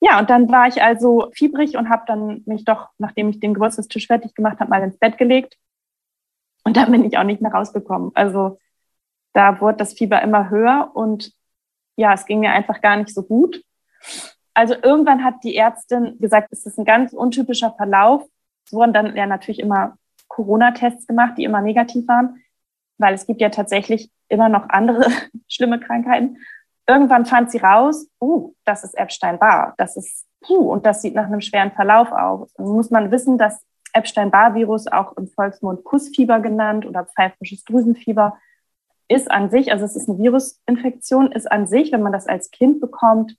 Ja, 0.00 0.18
und 0.18 0.28
dann 0.28 0.50
war 0.50 0.68
ich 0.68 0.82
also 0.82 1.30
fiebrig 1.32 1.78
und 1.78 1.88
habe 1.88 2.02
dann 2.06 2.42
mich 2.44 2.66
doch, 2.66 2.88
nachdem 2.98 3.30
ich 3.30 3.40
den 3.40 3.54
Geburtstagstisch 3.54 4.06
fertig 4.06 4.34
gemacht 4.34 4.60
habe, 4.60 4.68
mal 4.68 4.82
ins 4.82 4.98
Bett 4.98 5.16
gelegt. 5.16 5.56
Und 6.64 6.76
dann 6.76 6.92
bin 6.92 7.04
ich 7.04 7.16
auch 7.16 7.24
nicht 7.24 7.40
mehr 7.40 7.52
rausgekommen. 7.52 8.10
Also 8.14 8.58
da 9.34 9.60
wurde 9.60 9.78
das 9.78 9.92
Fieber 9.92 10.22
immer 10.22 10.48
höher 10.48 10.90
und 10.94 11.32
ja, 11.96 12.14
es 12.14 12.24
ging 12.26 12.40
mir 12.40 12.52
einfach 12.52 12.80
gar 12.80 12.96
nicht 12.96 13.14
so 13.14 13.22
gut. 13.22 13.62
Also 14.54 14.74
irgendwann 14.74 15.24
hat 15.24 15.44
die 15.44 15.56
Ärztin 15.56 16.16
gesagt, 16.18 16.48
es 16.50 16.64
ist 16.64 16.78
ein 16.78 16.84
ganz 16.84 17.12
untypischer 17.12 17.72
Verlauf. 17.72 18.24
Es 18.64 18.72
wurden 18.72 18.92
dann 18.92 19.14
ja 19.14 19.26
natürlich 19.26 19.60
immer 19.60 19.96
Corona-Tests 20.28 21.06
gemacht, 21.06 21.34
die 21.36 21.44
immer 21.44 21.60
negativ 21.60 22.08
waren 22.08 22.40
weil 22.98 23.14
es 23.14 23.26
gibt 23.26 23.40
ja 23.40 23.50
tatsächlich 23.50 24.10
immer 24.28 24.48
noch 24.48 24.68
andere 24.68 25.06
schlimme 25.48 25.80
Krankheiten. 25.80 26.38
Irgendwann 26.86 27.26
fand 27.26 27.50
sie 27.50 27.58
raus, 27.58 28.08
uh, 28.20 28.52
das 28.64 28.84
ist 28.84 28.94
Epstein-Barr, 28.94 29.74
das 29.78 29.96
ist, 29.96 30.26
puh, 30.42 30.72
und 30.72 30.84
das 30.84 31.00
sieht 31.02 31.14
nach 31.14 31.26
einem 31.26 31.40
schweren 31.40 31.72
Verlauf 31.72 32.12
aus. 32.12 32.52
Und 32.54 32.66
muss 32.66 32.90
man 32.90 33.10
wissen, 33.10 33.38
dass 33.38 33.64
Epstein-Barr-Virus, 33.94 34.88
auch 34.88 35.16
im 35.16 35.28
Volksmund 35.28 35.84
Kussfieber 35.84 36.40
genannt 36.40 36.84
oder 36.84 37.06
pfeifrisches 37.06 37.64
Drüsenfieber, 37.64 38.36
ist 39.08 39.30
an 39.30 39.50
sich, 39.50 39.72
also 39.72 39.84
es 39.84 39.96
ist 39.96 40.08
eine 40.08 40.18
Virusinfektion, 40.18 41.32
ist 41.32 41.50
an 41.50 41.66
sich, 41.66 41.92
wenn 41.92 42.02
man 42.02 42.12
das 42.12 42.26
als 42.26 42.50
Kind 42.50 42.80
bekommt, 42.80 43.36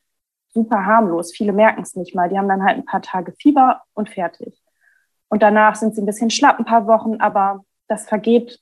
super 0.53 0.86
harmlos. 0.86 1.34
Viele 1.36 1.53
merken 1.53 1.81
es 1.81 1.95
nicht 1.95 2.15
mal. 2.15 2.29
Die 2.29 2.38
haben 2.38 2.48
dann 2.48 2.63
halt 2.63 2.77
ein 2.77 2.86
paar 2.86 3.01
Tage 3.01 3.34
Fieber 3.34 3.81
und 3.93 4.10
fertig. 4.10 4.62
Und 5.27 5.43
danach 5.43 5.75
sind 5.75 5.95
sie 5.95 6.01
ein 6.01 6.05
bisschen 6.05 6.29
schlapp, 6.29 6.60
ein 6.60 6.65
paar 6.65 6.88
Wochen, 6.88 7.19
aber 7.19 7.65
das 7.88 8.07
vergeht 8.07 8.60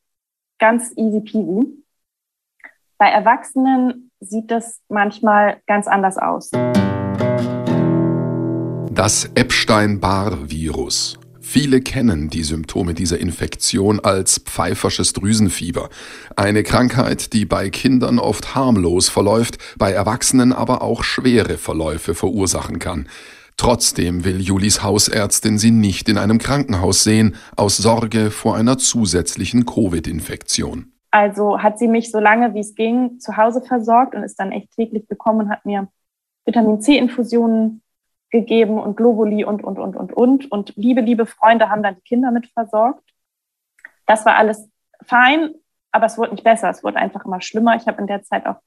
ganz 0.60 0.92
easy 0.96 1.22
peasy. 1.22 1.84
Bei 2.98 3.10
Erwachsenen 3.10 4.12
sieht 4.20 4.52
es 4.52 4.82
manchmal 4.88 5.62
ganz 5.68 5.88
anders 5.88 6.18
aus. 6.18 6.52
Das 8.92 9.30
Epstein-Barr-Virus. 9.36 11.20
Viele 11.46 11.82
kennen 11.82 12.30
die 12.30 12.42
Symptome 12.42 12.94
dieser 12.94 13.20
Infektion 13.20 14.00
als 14.00 14.40
pfeifersches 14.40 15.12
Drüsenfieber. 15.12 15.90
Eine 16.38 16.64
Krankheit, 16.64 17.34
die 17.34 17.44
bei 17.46 17.70
Kindern 17.70 18.18
oft 18.18 18.56
harmlos 18.56 19.10
verläuft, 19.10 19.58
bei 19.78 19.92
Erwachsenen 19.92 20.54
aber 20.54 20.82
auch 20.82 21.04
schwere 21.04 21.58
Verläufe 21.58 22.16
verursachen 22.16 22.80
kann. 22.80 23.08
Trotzdem 23.58 24.24
will 24.24 24.40
Julis 24.40 24.84
Hausärztin 24.84 25.58
sie 25.58 25.72
nicht 25.72 26.08
in 26.08 26.18
einem 26.18 26.40
Krankenhaus 26.40 27.04
sehen, 27.04 27.36
aus 27.58 27.76
Sorge 27.76 28.32
vor 28.32 28.56
einer 28.56 28.78
zusätzlichen 28.78 29.66
Covid-Infektion. 29.66 30.94
Also 31.12 31.62
hat 31.62 31.78
sie 31.78 31.90
mich 31.90 32.10
so 32.10 32.20
lange 32.20 32.54
wie 32.56 32.62
es 32.62 32.74
ging 32.74 33.20
zu 33.20 33.36
Hause 33.36 33.62
versorgt 33.62 34.16
und 34.16 34.24
ist 34.24 34.40
dann 34.40 34.54
echt 34.54 34.72
täglich 34.72 35.08
gekommen 35.10 35.42
und 35.42 35.50
hat 35.50 35.66
mir 35.66 35.90
Vitamin 36.46 36.82
C-Infusionen 36.82 37.83
gegeben 38.34 38.80
und 38.80 38.98
Globuli 38.98 39.46
und, 39.46 39.64
und, 39.64 39.78
und, 39.78 39.96
und, 39.96 40.12
und. 40.12 40.52
Und 40.52 40.76
liebe, 40.76 41.02
liebe 41.02 41.28
Freunde 41.28 41.70
haben 41.70 41.84
dann 41.84 41.96
die 41.96 42.02
Kinder 42.02 42.32
mit 42.32 42.48
versorgt. 42.48 43.04
Das 44.08 44.26
war 44.26 44.36
alles 44.36 44.70
fein, 45.06 45.54
aber 45.92 46.08
es 46.08 46.18
wurde 46.18 46.32
nicht 46.32 46.44
besser. 46.44 46.70
Es 46.70 46.84
wurde 46.84 46.98
einfach 46.98 47.24
immer 47.26 47.42
schlimmer. 47.42 47.76
Ich 47.76 47.88
habe 47.88 48.02
in 48.02 48.08
der 48.08 48.24
Zeit 48.24 48.48
auch 48.48 48.58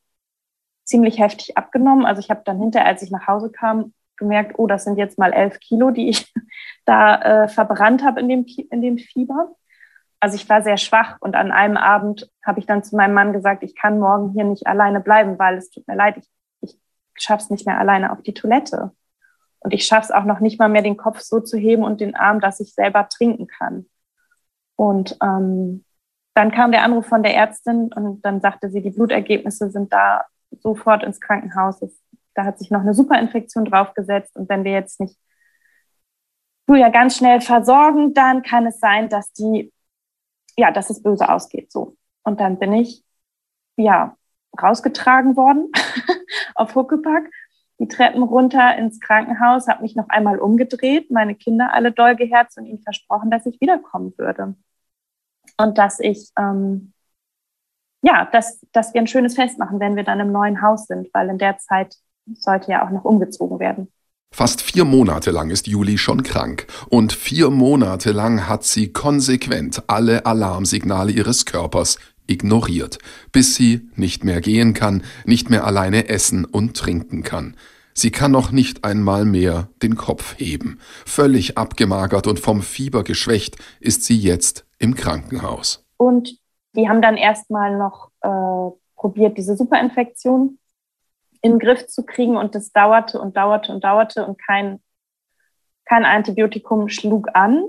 ziemlich 0.85 1.19
heftig 1.19 1.59
abgenommen. 1.59 2.07
Also 2.07 2.21
ich 2.21 2.31
habe 2.31 2.43
dann 2.45 2.61
hinterher, 2.61 2.87
als 2.87 3.03
ich 3.03 3.11
nach 3.11 3.27
Hause 3.27 3.51
kam, 3.51 3.93
gemerkt, 4.17 4.55
oh, 4.57 4.69
das 4.69 4.85
sind 4.85 4.99
jetzt 4.99 5.19
mal 5.19 5.33
elf 5.33 5.59
Kilo, 5.59 5.91
die 5.91 6.11
ich 6.11 6.33
da 6.85 7.45
äh, 7.45 7.49
verbrannt 7.49 8.05
habe 8.05 8.21
in 8.21 8.29
dem, 8.29 8.47
in 8.71 8.81
dem 8.81 8.99
Fieber. 8.99 9.57
Also 10.21 10.37
ich 10.37 10.49
war 10.49 10.63
sehr 10.63 10.77
schwach 10.77 11.17
und 11.21 11.35
an 11.35 11.51
einem 11.51 11.77
Abend 11.77 12.31
habe 12.45 12.61
ich 12.61 12.67
dann 12.67 12.85
zu 12.85 12.95
meinem 12.97 13.15
Mann 13.15 13.33
gesagt, 13.33 13.65
ich 13.65 13.75
kann 13.75 13.99
morgen 13.99 14.33
hier 14.33 14.45
nicht 14.45 14.69
alleine 14.69 15.01
bleiben, 15.01 15.41
weil 15.41 15.57
es 15.59 15.71
tut 15.71 15.87
mir 15.89 15.97
leid, 15.97 16.19
ich, 16.19 16.29
ich 16.61 16.79
schaffe 17.15 17.43
es 17.43 17.51
nicht 17.51 17.67
mehr 17.67 17.79
alleine 17.81 18.13
auf 18.13 18.23
die 18.23 18.33
Toilette. 18.33 18.93
Und 19.61 19.75
ich 19.75 19.85
schaffe 19.85 20.05
es 20.05 20.11
auch 20.11 20.25
noch 20.25 20.41
nicht 20.41 20.59
mal 20.59 20.69
mehr, 20.69 20.83
den 20.83 20.97
Kopf 20.97 21.21
so 21.21 21.41
zu 21.41 21.57
heben 21.57 21.85
und 21.85 22.01
den 22.01 22.15
Arm, 22.15 22.41
dass 22.41 22.61
ich 22.61 22.75
selber 22.75 23.09
trinken 23.09 23.47
kann. 23.47 23.87
Und 24.77 25.17
ähm, 25.23 25.85
dann 26.35 26.53
kam 26.53 26.71
der 26.71 26.83
Anruf 26.83 27.07
von 27.07 27.23
der 27.23 27.35
Ärztin 27.35 27.93
und 27.95 28.23
dann 28.23 28.41
sagte 28.41 28.71
sie, 28.71 28.83
die 28.83 28.91
Blutergebnisse 28.91 29.71
sind 29.71 29.93
da 29.93 30.25
sofort 30.61 31.03
ins 31.03 31.21
Krankenhaus. 31.21 31.81
Da 32.35 32.45
hat 32.45 32.59
sich 32.59 32.71
noch 32.71 32.81
eine 32.81 32.95
Superinfektion 32.95 33.65
draufgesetzt 33.65 34.37
und 34.37 34.49
wenn 34.49 34.65
wir 34.65 34.73
jetzt 34.73 35.01
nicht 35.01 35.19
Julia 36.69 36.89
ganz 36.89 37.17
schnell 37.17 37.41
versorgen, 37.41 38.13
dann 38.13 38.43
kann 38.43 38.67
es 38.67 38.81
sein, 38.81 39.09
dass 39.09 39.33
die, 39.33 39.73
ja, 40.57 40.73
dass 40.73 40.91
es 40.91 41.03
böse 41.03 41.29
ausgeht. 41.29 41.71
So. 41.71 41.97
Und 42.25 42.41
dann 42.41 42.59
bin 42.59 42.73
ich, 42.73 43.05
ja, 43.77 44.17
rausgetragen 44.61 45.37
worden 45.37 45.71
auf 46.55 46.75
Huckepack, 46.75 47.31
die 47.78 47.88
Treppen 47.88 48.23
runter 48.23 48.76
ins 48.76 49.00
Krankenhaus, 49.00 49.68
habe 49.68 49.83
mich 49.83 49.97
noch 49.97 50.09
einmal 50.09 50.38
umgedreht, 50.38 51.11
meine 51.11 51.35
Kinder 51.35 51.75
alle 51.75 51.92
doll 51.92 52.16
geherzt 52.16 52.56
und 52.59 52.66
ihnen 52.66 52.80
versprochen, 52.83 53.30
dass 53.30 53.47
ich 53.47 53.61
wiederkommen 53.61 54.14
würde. 54.16 54.54
Und 55.59 55.78
dass 55.78 56.00
ich, 56.00 56.30
ähm, 56.38 56.92
ja, 58.02 58.26
dass, 58.26 58.61
dass 58.73 58.95
wir 58.95 59.00
ein 59.00 59.06
schönes 59.06 59.35
Fest 59.35 59.59
machen, 59.59 59.80
wenn 59.80 59.97
wir 59.97 60.04
dann 60.04 60.21
im 60.21 60.33
neuen 60.33 60.62
Haus 60.62 60.87
sind, 60.87 61.09
weil 61.12 61.28
in 61.28 61.38
der 61.38 61.59
Zeit 61.59 61.97
sollte 62.35 62.73
ja 62.73 62.85
auch 62.85 62.90
noch 62.90 63.04
umgezogen 63.04 63.59
werden. 63.59 63.92
Fast 64.37 64.61
vier 64.61 64.85
Monate 64.85 65.30
lang 65.30 65.50
ist 65.50 65.66
Juli 65.66 65.97
schon 65.97 66.23
krank 66.23 66.66
und 66.90 67.14
vier 67.14 67.49
Monate 67.49 68.12
lang 68.12 68.47
hat 68.47 68.64
sie 68.64 68.92
konsequent 68.92 69.85
alle 69.87 70.26
Alarmsignale 70.26 71.11
ihres 71.11 71.47
Körpers 71.47 71.99
ignoriert, 72.26 72.99
bis 73.33 73.54
sie 73.54 73.88
nicht 73.95 74.25
mehr 74.25 74.40
gehen 74.40 74.75
kann, 74.75 75.04
nicht 75.25 75.49
mehr 75.49 75.64
alleine 75.64 76.09
essen 76.09 76.45
und 76.45 76.76
trinken 76.76 77.23
kann. 77.23 77.56
Sie 77.95 78.11
kann 78.11 78.30
noch 78.30 78.50
nicht 78.52 78.85
einmal 78.85 79.25
mehr 79.25 79.71
den 79.83 79.97
Kopf 79.97 80.38
heben. 80.38 80.80
Völlig 81.06 81.56
abgemagert 81.56 82.26
und 82.26 82.38
vom 82.38 82.61
Fieber 82.61 83.04
geschwächt 83.04 83.56
ist 83.80 84.04
sie 84.04 84.18
jetzt 84.18 84.66
im 84.78 84.95
Krankenhaus. 84.95 85.83
Und 85.97 86.38
die 86.75 86.90
haben 86.90 87.00
dann 87.00 87.16
erstmal 87.16 87.78
noch 87.78 88.11
äh, 88.21 88.76
probiert, 88.97 89.38
diese 89.38 89.56
Superinfektion 89.56 90.59
in 91.47 91.53
den 91.53 91.59
Griff 91.59 91.87
zu 91.87 92.05
kriegen. 92.05 92.37
Und 92.37 92.55
das 92.55 92.73
dauerte 92.73 93.21
und 93.21 93.37
dauerte 93.37 93.73
und 93.73 93.85
dauerte 93.85 94.26
und 94.26 94.41
kein, 94.41 94.81
kein 95.85 96.05
Antibiotikum 96.05 96.88
schlug 96.88 97.29
an. 97.35 97.65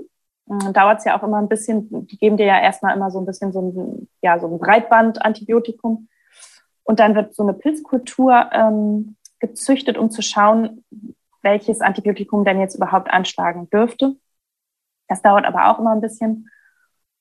Dauert 0.72 0.98
es 0.98 1.04
ja 1.04 1.18
auch 1.18 1.22
immer 1.22 1.38
ein 1.38 1.48
bisschen, 1.48 2.06
die 2.06 2.18
geben 2.18 2.38
dir 2.38 2.46
ja 2.46 2.60
erstmal 2.60 2.96
immer 2.96 3.10
so 3.10 3.18
ein 3.20 3.26
bisschen 3.26 3.52
so 3.52 3.60
ein, 3.60 4.08
ja, 4.22 4.38
so 4.38 4.46
ein 4.46 4.58
Breitband-Antibiotikum. 4.58 6.08
Und 6.84 7.00
dann 7.00 7.14
wird 7.14 7.34
so 7.34 7.42
eine 7.42 7.52
Pilzkultur 7.52 8.50
ähm, 8.52 9.16
gezüchtet, 9.40 9.98
um 9.98 10.10
zu 10.10 10.22
schauen, 10.22 10.84
welches 11.42 11.82
Antibiotikum 11.82 12.44
denn 12.44 12.60
jetzt 12.60 12.76
überhaupt 12.76 13.10
anschlagen 13.10 13.68
dürfte. 13.70 14.16
Das 15.06 15.22
dauert 15.22 15.44
aber 15.44 15.70
auch 15.70 15.78
immer 15.78 15.92
ein 15.92 16.00
bisschen. 16.00 16.48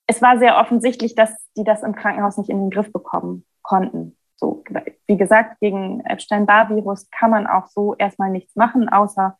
Es 0.07 0.21
war 0.21 0.39
sehr 0.39 0.57
offensichtlich, 0.57 1.15
dass 1.15 1.35
die 1.57 1.65
das 1.65 1.83
im 1.83 1.95
Krankenhaus 1.95 2.37
nicht 2.37 2.49
in 2.49 2.59
den 2.59 2.69
Griff 2.69 2.93
bekommen 2.93 3.45
konnten. 3.61 4.17
So, 4.37 4.63
wie 5.07 5.17
gesagt, 5.17 5.59
gegen 5.59 6.01
Epstein-Barr-Virus 6.01 7.09
kann 7.09 7.31
man 7.31 7.47
auch 7.47 7.67
so 7.67 7.95
erstmal 7.95 8.29
nichts 8.29 8.55
machen, 8.55 8.87
außer 8.87 9.37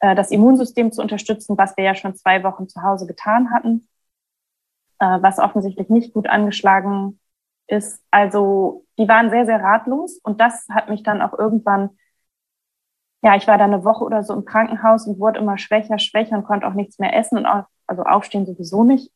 äh, 0.00 0.14
das 0.14 0.30
Immunsystem 0.30 0.90
zu 0.92 1.00
unterstützen, 1.00 1.56
was 1.56 1.76
wir 1.76 1.84
ja 1.84 1.94
schon 1.94 2.16
zwei 2.16 2.42
Wochen 2.42 2.68
zu 2.68 2.82
Hause 2.82 3.06
getan 3.06 3.52
hatten, 3.52 3.88
äh, 4.98 5.22
was 5.22 5.38
offensichtlich 5.38 5.88
nicht 5.88 6.12
gut 6.12 6.28
angeschlagen 6.28 7.20
ist. 7.68 8.02
Also 8.10 8.84
die 8.98 9.08
waren 9.08 9.30
sehr, 9.30 9.46
sehr 9.46 9.62
ratlos 9.62 10.18
und 10.22 10.40
das 10.40 10.66
hat 10.70 10.88
mich 10.88 11.04
dann 11.04 11.22
auch 11.22 11.38
irgendwann, 11.38 11.90
ja, 13.22 13.36
ich 13.36 13.46
war 13.46 13.58
da 13.58 13.64
eine 13.64 13.84
Woche 13.84 14.04
oder 14.04 14.24
so 14.24 14.34
im 14.34 14.44
Krankenhaus 14.44 15.06
und 15.06 15.20
wurde 15.20 15.38
immer 15.38 15.56
schwächer, 15.56 15.98
schwächer 15.98 16.36
und 16.36 16.44
konnte 16.44 16.66
auch 16.66 16.74
nichts 16.74 16.98
mehr 16.98 17.14
essen 17.14 17.38
und 17.38 17.46
auch, 17.46 17.64
also 17.86 18.02
aufstehen 18.02 18.46
sowieso 18.46 18.82
nicht. 18.82 19.12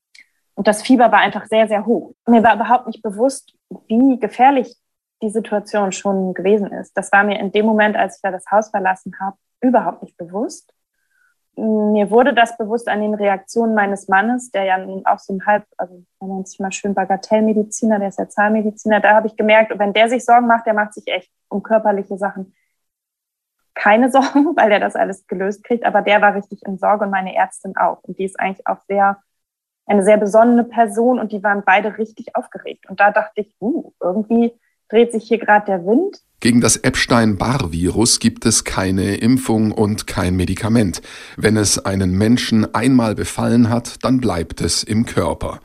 Und 0.55 0.69
das 0.69 0.83
Fieber 0.83 1.11
war 1.11 1.19
einfach 1.19 1.47
sehr, 1.47 1.67
sehr 1.67 1.85
hoch. 1.85 2.15
Mir 2.29 2.45
war 2.45 2.55
überhaupt 2.55 2.87
nicht 2.87 3.03
bewusst, 3.03 3.57
wie 3.89 4.21
gefährlich 4.21 4.77
die 5.25 5.31
Situation 5.31 5.93
schon 5.93 6.35
gewesen 6.35 6.71
ist. 6.73 6.97
Das 6.97 7.11
war 7.13 7.25
mir 7.25 7.41
in 7.41 7.51
dem 7.51 7.67
Moment, 7.67 7.97
als 7.97 8.17
ich 8.17 8.23
da 8.23 8.31
das 8.31 8.45
Haus 8.51 8.71
verlassen 8.71 9.13
habe, 9.21 9.37
überhaupt 9.61 10.03
nicht 10.03 10.17
bewusst. 10.17 10.73
Mir 11.57 12.11
wurde 12.11 12.35
das 12.35 12.57
bewusst 12.57 12.89
an 12.89 13.01
den 13.01 13.15
Reaktionen 13.15 13.75
meines 13.75 14.09
Mannes, 14.09 14.51
der 14.51 14.65
ja 14.65 14.79
nun 14.79 15.07
auch 15.07 15.21
so 15.21 15.35
ein 15.35 15.47
halb, 15.47 15.65
also 15.79 16.03
man 16.21 16.31
nennt 16.31 16.49
sich 16.49 16.59
mal 16.59 16.73
schön 16.73 16.95
Bagatellmediziner, 16.95 18.01
der 18.01 18.09
ist 18.09 18.19
ja 18.19 18.29
Zahnmediziner. 18.29 19.01
Da 19.01 19.15
habe 19.15 19.29
ich 19.29 19.37
gemerkt, 19.37 19.73
wenn 19.79 19.93
der 19.93 20.09
sich 20.09 20.25
Sorgen 20.25 20.49
macht, 20.49 20.67
der 20.67 20.75
macht 20.75 20.95
sich 20.95 21.07
echt 21.07 21.31
um 21.49 21.63
körperliche 21.63 22.19
Sachen 22.19 22.55
keine 23.75 24.11
Sorgen, 24.13 24.57
weil 24.57 24.71
der 24.71 24.81
das 24.81 24.97
alles 24.97 25.27
gelöst 25.27 25.65
kriegt. 25.65 25.85
Aber 25.85 26.03
der 26.03 26.21
war 26.21 26.35
richtig 26.35 26.63
in 26.67 26.79
Sorge 26.79 27.05
und 27.05 27.11
meine 27.11 27.35
Ärztin 27.35 27.77
auch. 27.77 28.03
Und 28.03 28.19
die 28.19 28.25
ist 28.25 28.39
eigentlich 28.39 28.67
auch 28.67 28.81
sehr, 28.89 29.23
eine 29.87 30.03
sehr 30.03 30.17
besonnene 30.17 30.65
Person 30.65 31.19
und 31.19 31.31
die 31.31 31.43
waren 31.43 31.63
beide 31.65 31.99
richtig 31.99 32.35
aufgeregt. 32.35 32.89
Und 32.89 33.01
da 33.01 33.11
dachte 33.11 33.43
ich, 33.43 33.55
uh, 33.61 33.93
irgendwie 34.01 34.59
dreht 34.95 35.11
sich 35.11 35.25
hier 35.25 35.39
gerade 35.39 35.67
der 35.67 35.85
Wind. 35.85 36.21
Gegen 36.39 36.61
das 36.61 36.77
Epstein-Barr-Virus 36.77 38.21
gibt 38.21 38.47
es 38.47 38.65
keine 38.65 39.17
Impfung 39.17 39.73
und 39.73 40.07
kein 40.07 40.37
Medikament. 40.37 41.03
Wenn 41.37 41.57
es 41.57 41.85
einen 41.85 42.17
Menschen 42.17 42.75
einmal 42.75 43.15
befallen 43.15 43.71
hat, 43.71 44.05
dann 44.05 44.21
bleibt 44.21 44.61
es 44.61 44.85
im 44.85 45.05
Körper. 45.05 45.61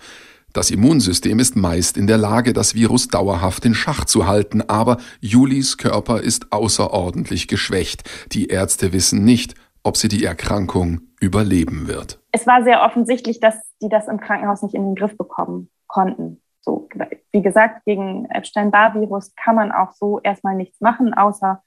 Das 0.52 0.72
Immunsystem 0.72 1.38
ist 1.38 1.56
meist 1.56 1.96
in 1.96 2.08
der 2.08 2.18
Lage, 2.18 2.54
das 2.54 2.74
Virus 2.74 3.08
dauerhaft 3.08 3.66
in 3.66 3.76
Schach 3.76 4.06
zu 4.06 4.26
halten, 4.26 4.64
aber 4.64 4.98
Julis 5.22 5.78
Körper 5.78 6.22
ist 6.22 6.52
außerordentlich 6.52 7.48
geschwächt. 7.48 8.10
Die 8.32 8.48
Ärzte 8.48 8.94
wissen 8.94 9.24
nicht, 9.24 9.54
ob 9.84 9.96
sie 9.96 10.08
die 10.08 10.24
Erkrankung 10.24 11.02
überleben 11.22 11.88
wird. 11.88 12.20
Es 12.32 12.48
war 12.48 12.64
sehr 12.64 12.82
offensichtlich, 12.82 13.40
dass 13.40 13.56
die 13.80 13.90
das 13.90 14.08
im 14.08 14.20
Krankenhaus 14.20 14.64
nicht 14.64 14.74
in 14.74 14.86
den 14.86 14.96
Griff 14.96 15.16
bekommen 15.18 15.70
konnten. 15.86 16.42
So, 16.62 16.88
wie 17.32 17.42
gesagt, 17.42 17.86
gegen 17.86 18.26
Epstein-Barr-Virus 18.26 19.36
kann 19.36 19.56
man 19.56 19.72
auch 19.72 19.92
so 19.92 20.20
erstmal 20.20 20.56
nichts 20.56 20.82
machen, 20.82 21.14
außer 21.14 21.64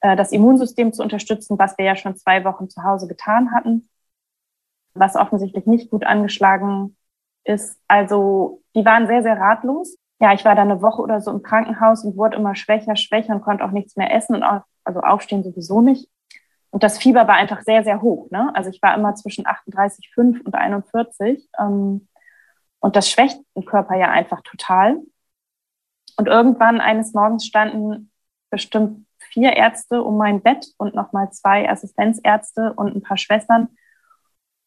äh, 0.00 0.16
das 0.16 0.32
Immunsystem 0.32 0.92
zu 0.92 1.02
unterstützen, 1.02 1.58
was 1.58 1.76
wir 1.78 1.84
ja 1.84 1.96
schon 1.96 2.16
zwei 2.16 2.44
Wochen 2.44 2.68
zu 2.68 2.82
Hause 2.82 3.08
getan 3.08 3.52
hatten, 3.52 3.88
was 4.94 5.16
offensichtlich 5.16 5.66
nicht 5.66 5.90
gut 5.90 6.04
angeschlagen 6.04 6.96
ist. 7.44 7.80
Also 7.88 8.62
die 8.74 8.84
waren 8.84 9.06
sehr, 9.06 9.22
sehr 9.22 9.38
ratlos. 9.38 9.96
Ja, 10.20 10.32
ich 10.32 10.44
war 10.44 10.54
da 10.54 10.62
eine 10.62 10.82
Woche 10.82 11.02
oder 11.02 11.20
so 11.20 11.30
im 11.30 11.42
Krankenhaus 11.42 12.04
und 12.04 12.16
wurde 12.16 12.36
immer 12.36 12.54
schwächer, 12.54 12.96
schwächer 12.96 13.34
und 13.34 13.42
konnte 13.42 13.64
auch 13.64 13.70
nichts 13.70 13.96
mehr 13.96 14.12
essen 14.12 14.36
und 14.36 14.42
auch, 14.42 14.62
also 14.84 15.00
aufstehen 15.00 15.44
sowieso 15.44 15.80
nicht. 15.80 16.08
Und 16.70 16.82
das 16.82 16.98
Fieber 16.98 17.26
war 17.26 17.36
einfach 17.36 17.62
sehr, 17.62 17.82
sehr 17.82 18.02
hoch. 18.02 18.30
Ne? 18.30 18.50
Also 18.54 18.70
ich 18.70 18.82
war 18.82 18.94
immer 18.94 19.14
zwischen 19.14 19.46
38,5 19.46 20.44
und 20.44 20.54
41. 20.54 21.48
Ähm, 21.58 22.07
und 22.80 22.96
das 22.96 23.10
schwächt 23.10 23.38
den 23.56 23.64
Körper 23.64 23.96
ja 23.96 24.10
einfach 24.10 24.40
total. 24.42 24.98
Und 26.16 26.26
irgendwann 26.26 26.80
eines 26.80 27.12
Morgens 27.12 27.46
standen 27.46 28.10
bestimmt 28.50 29.06
vier 29.18 29.52
Ärzte 29.54 30.02
um 30.02 30.16
mein 30.16 30.42
Bett 30.42 30.66
und 30.78 30.94
nochmal 30.94 31.30
zwei 31.30 31.68
Assistenzärzte 31.68 32.72
und 32.74 32.94
ein 32.94 33.02
paar 33.02 33.16
Schwestern. 33.16 33.68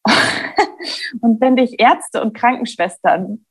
und 1.20 1.40
wenn 1.40 1.56
dich 1.56 1.78
Ärzte 1.80 2.22
und 2.22 2.34
Krankenschwestern 2.34 3.44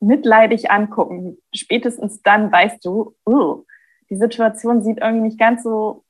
mitleidig 0.00 0.70
angucken, 0.70 1.38
spätestens 1.54 2.22
dann 2.22 2.50
weißt 2.52 2.84
du, 2.84 3.16
uh, 3.26 3.64
die 4.10 4.16
Situation 4.16 4.82
sieht 4.82 4.98
irgendwie 4.98 5.28
nicht 5.28 5.38
ganz 5.38 5.62
so 5.62 6.04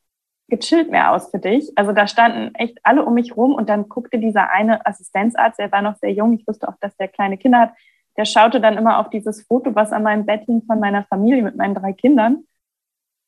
gechillt 0.48 0.90
mehr 0.90 1.12
aus 1.12 1.30
für 1.30 1.38
dich. 1.38 1.72
Also 1.76 1.92
da 1.92 2.06
standen 2.06 2.54
echt 2.54 2.78
alle 2.82 3.04
um 3.04 3.14
mich 3.14 3.36
rum 3.36 3.54
und 3.54 3.68
dann 3.68 3.88
guckte 3.88 4.18
dieser 4.18 4.50
eine 4.50 4.84
Assistenzarzt, 4.86 5.58
der 5.58 5.70
war 5.70 5.82
noch 5.82 5.96
sehr 5.96 6.12
jung, 6.12 6.32
ich 6.34 6.46
wusste 6.46 6.68
auch, 6.68 6.76
dass 6.80 6.96
der 6.96 7.08
kleine 7.08 7.38
Kinder 7.38 7.60
hat, 7.60 7.72
der 8.16 8.24
schaute 8.24 8.60
dann 8.60 8.76
immer 8.76 8.98
auf 8.98 9.10
dieses 9.10 9.42
Foto, 9.42 9.74
was 9.74 9.92
an 9.92 10.02
meinem 10.02 10.26
Bett 10.26 10.44
hing 10.46 10.62
von 10.66 10.80
meiner 10.80 11.04
Familie 11.04 11.42
mit 11.42 11.56
meinen 11.56 11.74
drei 11.74 11.92
Kindern. 11.92 12.44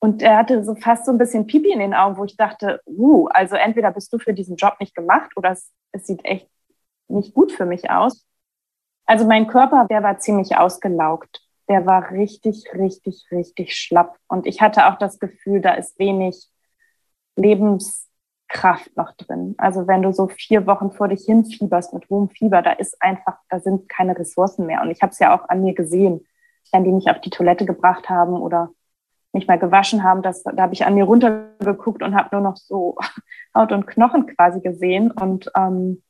Und 0.02 0.22
er 0.22 0.38
hatte 0.38 0.64
so 0.64 0.74
fast 0.74 1.04
so 1.04 1.12
ein 1.12 1.18
bisschen 1.18 1.46
Pipi 1.46 1.70
in 1.70 1.78
den 1.78 1.94
Augen, 1.94 2.16
wo 2.16 2.24
ich 2.24 2.36
dachte, 2.36 2.80
uh, 2.86 3.28
also 3.28 3.54
entweder 3.54 3.92
bist 3.92 4.12
du 4.12 4.18
für 4.18 4.32
diesen 4.32 4.56
Job 4.56 4.76
nicht 4.80 4.94
gemacht 4.94 5.30
oder 5.36 5.50
es, 5.50 5.70
es 5.92 6.06
sieht 6.06 6.24
echt 6.24 6.48
nicht 7.08 7.34
gut 7.34 7.52
für 7.52 7.66
mich 7.66 7.90
aus. 7.90 8.26
Also 9.04 9.26
mein 9.26 9.46
Körper, 9.46 9.86
der 9.88 10.02
war 10.02 10.18
ziemlich 10.18 10.56
ausgelaugt. 10.56 11.42
Der 11.68 11.84
war 11.84 12.10
richtig, 12.10 12.64
richtig, 12.74 13.26
richtig 13.30 13.76
schlapp. 13.76 14.16
Und 14.26 14.46
ich 14.46 14.60
hatte 14.60 14.86
auch 14.86 14.96
das 14.96 15.18
Gefühl, 15.18 15.60
da 15.60 15.74
ist 15.74 15.98
wenig 15.98 16.48
Lebenskraft 17.40 18.96
noch 18.96 19.12
drin. 19.12 19.54
Also 19.58 19.86
wenn 19.86 20.02
du 20.02 20.12
so 20.12 20.28
vier 20.28 20.66
Wochen 20.66 20.90
vor 20.90 21.08
dich 21.08 21.24
hinfieberst 21.24 21.92
mit 21.94 22.08
hohem 22.10 22.28
Fieber, 22.28 22.62
da 22.62 22.72
ist 22.72 23.00
einfach, 23.00 23.38
da 23.48 23.60
sind 23.60 23.88
keine 23.88 24.18
Ressourcen 24.18 24.66
mehr. 24.66 24.82
Und 24.82 24.90
ich 24.90 25.02
habe 25.02 25.12
es 25.12 25.18
ja 25.18 25.34
auch 25.34 25.48
an 25.48 25.62
mir 25.62 25.74
gesehen, 25.74 26.26
wenn 26.72 26.84
die 26.84 26.92
mich 26.92 27.10
auf 27.10 27.20
die 27.20 27.30
Toilette 27.30 27.66
gebracht 27.66 28.08
haben 28.08 28.34
oder 28.34 28.70
mich 29.32 29.46
mal 29.46 29.58
gewaschen 29.58 30.02
haben, 30.02 30.22
das, 30.22 30.42
da 30.42 30.62
habe 30.62 30.74
ich 30.74 30.84
an 30.84 30.94
mir 30.94 31.04
runtergeguckt 31.04 32.02
und 32.02 32.16
habe 32.16 32.28
nur 32.32 32.42
noch 32.42 32.56
so 32.56 32.96
Haut 33.56 33.72
und 33.72 33.86
Knochen 33.86 34.26
quasi 34.26 34.60
gesehen. 34.60 35.10
Und 35.10 35.50
ähm, 35.56 36.02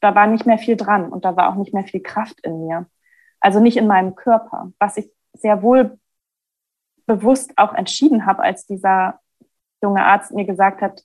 da 0.00 0.14
war 0.14 0.26
nicht 0.26 0.46
mehr 0.46 0.58
viel 0.58 0.76
dran 0.76 1.10
und 1.10 1.24
da 1.24 1.36
war 1.36 1.50
auch 1.50 1.56
nicht 1.56 1.74
mehr 1.74 1.84
viel 1.84 2.00
Kraft 2.00 2.40
in 2.42 2.66
mir. 2.66 2.86
Also 3.40 3.60
nicht 3.60 3.76
in 3.76 3.86
meinem 3.86 4.14
Körper, 4.14 4.72
was 4.78 4.96
ich 4.96 5.10
sehr 5.32 5.62
wohl 5.62 5.98
bewusst 7.06 7.56
auch 7.56 7.74
entschieden 7.74 8.26
habe, 8.26 8.42
als 8.42 8.66
dieser 8.66 9.18
junge 9.82 10.04
Arzt 10.04 10.32
mir 10.32 10.44
gesagt 10.44 10.82
hat, 10.82 11.04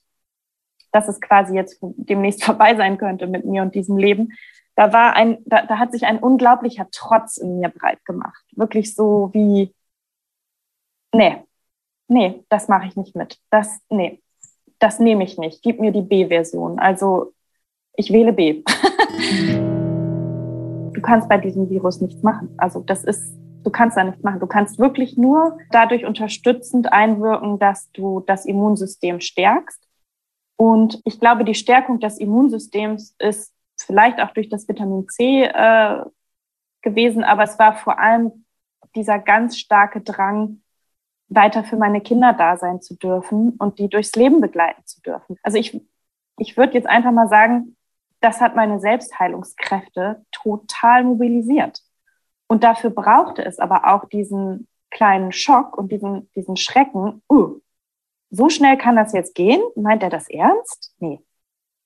dass 0.92 1.08
es 1.08 1.20
quasi 1.20 1.54
jetzt 1.54 1.78
demnächst 1.80 2.44
vorbei 2.48 2.74
sein 2.76 2.98
könnte 2.98 3.26
mit 3.26 3.44
mir 3.44 3.62
und 3.62 3.74
diesem 3.74 3.96
Leben, 3.96 4.32
da 4.76 4.92
war 4.92 5.14
ein, 5.14 5.38
da, 5.46 5.64
da 5.64 5.78
hat 5.78 5.92
sich 5.92 6.04
ein 6.04 6.18
unglaublicher 6.18 6.88
Trotz 6.92 7.38
in 7.38 7.58
mir 7.60 7.70
breit 7.70 8.04
gemacht. 8.04 8.44
Wirklich 8.52 8.94
so 8.94 9.30
wie, 9.32 9.74
nee, 11.14 11.42
nee, 12.08 12.44
das 12.50 12.68
mache 12.68 12.86
ich 12.86 12.96
nicht 12.96 13.16
mit. 13.16 13.38
Das, 13.50 13.80
nee, 13.88 14.22
das 14.78 14.98
nehme 14.98 15.24
ich 15.24 15.38
nicht. 15.38 15.62
Gib 15.62 15.80
mir 15.80 15.92
die 15.92 16.02
B-Version. 16.02 16.78
Also 16.78 17.32
ich 17.94 18.12
wähle 18.12 18.34
B. 18.34 18.62
du 20.92 21.00
kannst 21.00 21.28
bei 21.28 21.38
diesem 21.38 21.70
Virus 21.70 22.02
nichts 22.02 22.22
machen. 22.22 22.54
Also 22.58 22.80
das 22.80 23.02
ist, 23.04 23.34
du 23.66 23.72
kannst 23.72 23.96
da 23.96 24.04
nichts 24.04 24.22
machen. 24.22 24.38
Du 24.38 24.46
kannst 24.46 24.78
wirklich 24.78 25.16
nur 25.16 25.58
dadurch 25.72 26.06
unterstützend 26.06 26.92
einwirken, 26.92 27.58
dass 27.58 27.90
du 27.90 28.20
das 28.20 28.46
Immunsystem 28.46 29.20
stärkst. 29.20 29.82
Und 30.56 31.00
ich 31.04 31.18
glaube, 31.18 31.44
die 31.44 31.56
Stärkung 31.56 31.98
des 31.98 32.18
Immunsystems 32.18 33.16
ist 33.18 33.52
vielleicht 33.76 34.20
auch 34.20 34.30
durch 34.30 34.48
das 34.48 34.68
Vitamin 34.68 35.08
C 35.08 35.42
äh, 35.42 36.04
gewesen, 36.80 37.24
aber 37.24 37.42
es 37.42 37.58
war 37.58 37.76
vor 37.76 37.98
allem 37.98 38.44
dieser 38.94 39.18
ganz 39.18 39.58
starke 39.58 40.00
Drang, 40.00 40.62
weiter 41.28 41.64
für 41.64 41.76
meine 41.76 42.00
Kinder 42.00 42.34
da 42.34 42.56
sein 42.56 42.80
zu 42.80 42.94
dürfen 42.94 43.50
und 43.58 43.80
die 43.80 43.88
durchs 43.88 44.14
Leben 44.14 44.40
begleiten 44.40 44.86
zu 44.86 45.02
dürfen. 45.02 45.36
Also 45.42 45.58
ich, 45.58 45.84
ich 46.38 46.56
würde 46.56 46.74
jetzt 46.74 46.86
einfach 46.86 47.10
mal 47.10 47.28
sagen, 47.28 47.76
das 48.20 48.40
hat 48.40 48.54
meine 48.54 48.78
Selbstheilungskräfte 48.78 50.24
total 50.30 51.02
mobilisiert. 51.02 51.82
Und 52.48 52.64
dafür 52.64 52.90
brauchte 52.90 53.44
es 53.44 53.58
aber 53.58 53.86
auch 53.92 54.08
diesen 54.08 54.68
kleinen 54.90 55.32
Schock 55.32 55.76
und 55.76 55.90
diesen, 55.90 56.30
diesen 56.34 56.56
Schrecken. 56.56 57.22
Uh, 57.30 57.60
so 58.30 58.48
schnell 58.48 58.76
kann 58.76 58.96
das 58.96 59.12
jetzt 59.12 59.34
gehen? 59.34 59.60
Meint 59.74 60.02
er 60.02 60.10
das 60.10 60.28
ernst? 60.28 60.94
Nee. 60.98 61.20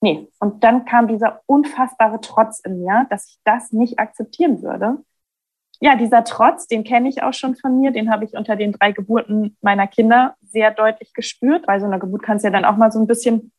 Nee. 0.00 0.28
Und 0.38 0.64
dann 0.64 0.84
kam 0.84 1.08
dieser 1.08 1.42
unfassbare 1.46 2.20
Trotz 2.20 2.60
in 2.60 2.82
mir, 2.82 3.06
dass 3.10 3.28
ich 3.28 3.38
das 3.44 3.72
nicht 3.72 3.98
akzeptieren 3.98 4.62
würde. 4.62 4.98
Ja, 5.80 5.96
dieser 5.96 6.24
Trotz, 6.24 6.66
den 6.66 6.84
kenne 6.84 7.08
ich 7.08 7.22
auch 7.22 7.32
schon 7.32 7.56
von 7.56 7.80
mir, 7.80 7.90
den 7.90 8.10
habe 8.10 8.24
ich 8.24 8.34
unter 8.34 8.54
den 8.54 8.72
drei 8.72 8.92
Geburten 8.92 9.56
meiner 9.62 9.86
Kinder 9.86 10.36
sehr 10.42 10.70
deutlich 10.70 11.14
gespürt. 11.14 11.66
Bei 11.66 11.80
so 11.80 11.86
einer 11.86 11.98
Geburt 11.98 12.22
kann 12.22 12.36
es 12.36 12.42
ja 12.42 12.50
dann 12.50 12.66
auch 12.66 12.76
mal 12.76 12.92
so 12.92 12.98
ein 12.98 13.06
bisschen, 13.06 13.52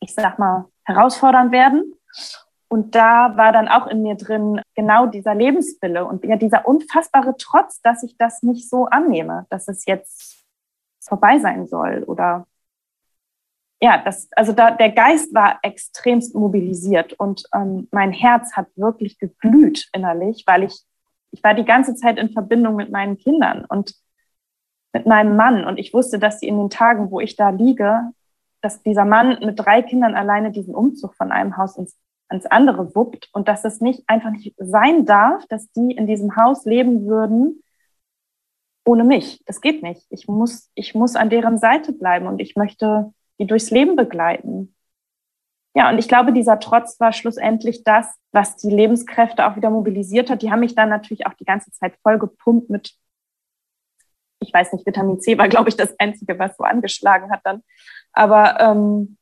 ich 0.00 0.14
sag 0.14 0.38
mal, 0.38 0.66
herausfordernd 0.84 1.50
werden. 1.50 1.94
Und 2.74 2.96
da 2.96 3.36
war 3.36 3.52
dann 3.52 3.68
auch 3.68 3.86
in 3.86 4.02
mir 4.02 4.16
drin 4.16 4.60
genau 4.74 5.06
dieser 5.06 5.32
Lebenswille 5.32 6.04
und 6.04 6.24
ja, 6.24 6.34
dieser 6.34 6.66
unfassbare 6.66 7.36
Trotz, 7.38 7.80
dass 7.82 8.02
ich 8.02 8.16
das 8.18 8.42
nicht 8.42 8.68
so 8.68 8.86
annehme, 8.86 9.46
dass 9.48 9.68
es 9.68 9.86
jetzt 9.86 10.44
vorbei 10.98 11.38
sein 11.38 11.68
soll 11.68 12.02
oder 12.02 12.48
ja, 13.80 14.02
das, 14.04 14.26
also 14.32 14.52
da, 14.52 14.72
der 14.72 14.90
Geist 14.90 15.32
war 15.32 15.60
extremst 15.62 16.34
mobilisiert 16.34 17.12
und 17.12 17.44
ähm, 17.54 17.86
mein 17.92 18.10
Herz 18.10 18.56
hat 18.56 18.66
wirklich 18.74 19.20
geglüht 19.20 19.88
innerlich, 19.92 20.42
weil 20.44 20.64
ich, 20.64 20.76
ich 21.30 21.44
war 21.44 21.54
die 21.54 21.64
ganze 21.64 21.94
Zeit 21.94 22.18
in 22.18 22.30
Verbindung 22.30 22.74
mit 22.74 22.90
meinen 22.90 23.18
Kindern 23.18 23.66
und 23.66 23.94
mit 24.92 25.06
meinem 25.06 25.36
Mann. 25.36 25.64
Und 25.64 25.78
ich 25.78 25.94
wusste, 25.94 26.18
dass 26.18 26.40
sie 26.40 26.48
in 26.48 26.58
den 26.58 26.70
Tagen, 26.70 27.12
wo 27.12 27.20
ich 27.20 27.36
da 27.36 27.50
liege, 27.50 28.10
dass 28.62 28.82
dieser 28.82 29.04
Mann 29.04 29.38
mit 29.44 29.60
drei 29.60 29.80
Kindern 29.80 30.16
alleine 30.16 30.50
diesen 30.50 30.74
Umzug 30.74 31.14
von 31.14 31.30
einem 31.30 31.56
Haus 31.56 31.76
ins, 31.76 31.96
ins 32.30 32.46
andere 32.46 32.94
wuppt 32.94 33.28
und 33.32 33.48
dass 33.48 33.64
es 33.64 33.80
nicht 33.80 34.02
einfach 34.06 34.30
nicht 34.30 34.54
sein 34.58 35.06
darf, 35.06 35.46
dass 35.46 35.70
die 35.72 35.92
in 35.92 36.06
diesem 36.06 36.36
Haus 36.36 36.64
leben 36.64 37.06
würden 37.06 37.62
ohne 38.86 39.04
mich. 39.04 39.42
Das 39.46 39.60
geht 39.60 39.82
nicht. 39.82 40.06
Ich 40.10 40.28
muss, 40.28 40.70
ich 40.74 40.94
muss 40.94 41.16
an 41.16 41.30
deren 41.30 41.58
Seite 41.58 41.92
bleiben 41.92 42.26
und 42.26 42.40
ich 42.40 42.56
möchte 42.56 43.12
die 43.38 43.46
durchs 43.46 43.70
Leben 43.70 43.96
begleiten. 43.96 44.74
Ja, 45.74 45.90
und 45.90 45.98
ich 45.98 46.06
glaube, 46.06 46.32
dieser 46.32 46.60
Trotz 46.60 47.00
war 47.00 47.12
schlussendlich 47.12 47.82
das, 47.82 48.14
was 48.32 48.56
die 48.56 48.70
Lebenskräfte 48.70 49.46
auch 49.46 49.56
wieder 49.56 49.70
mobilisiert 49.70 50.30
hat. 50.30 50.42
Die 50.42 50.50
haben 50.50 50.60
mich 50.60 50.74
dann 50.74 50.88
natürlich 50.88 51.26
auch 51.26 51.34
die 51.34 51.44
ganze 51.44 51.72
Zeit 51.72 51.94
voll 52.02 52.18
gepumpt 52.18 52.70
mit 52.70 52.94
ich 54.46 54.52
weiß 54.52 54.72
nicht, 54.72 54.86
Vitamin 54.86 55.20
C 55.20 55.36
war, 55.38 55.48
glaube 55.48 55.68
ich, 55.68 55.76
das 55.76 55.98
Einzige, 55.98 56.38
was 56.38 56.56
so 56.56 56.64
angeschlagen 56.64 57.30
hat 57.30 57.40
dann. 57.44 57.62
Aber 58.12 58.60
ähm, 58.60 59.16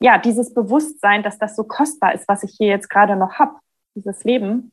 ja, 0.00 0.18
dieses 0.18 0.52
Bewusstsein, 0.54 1.22
dass 1.22 1.38
das 1.38 1.56
so 1.56 1.64
kostbar 1.64 2.14
ist, 2.14 2.28
was 2.28 2.42
ich 2.42 2.54
hier 2.56 2.68
jetzt 2.68 2.90
gerade 2.90 3.16
noch 3.16 3.38
habe, 3.38 3.56
dieses 3.94 4.24
Leben. 4.24 4.72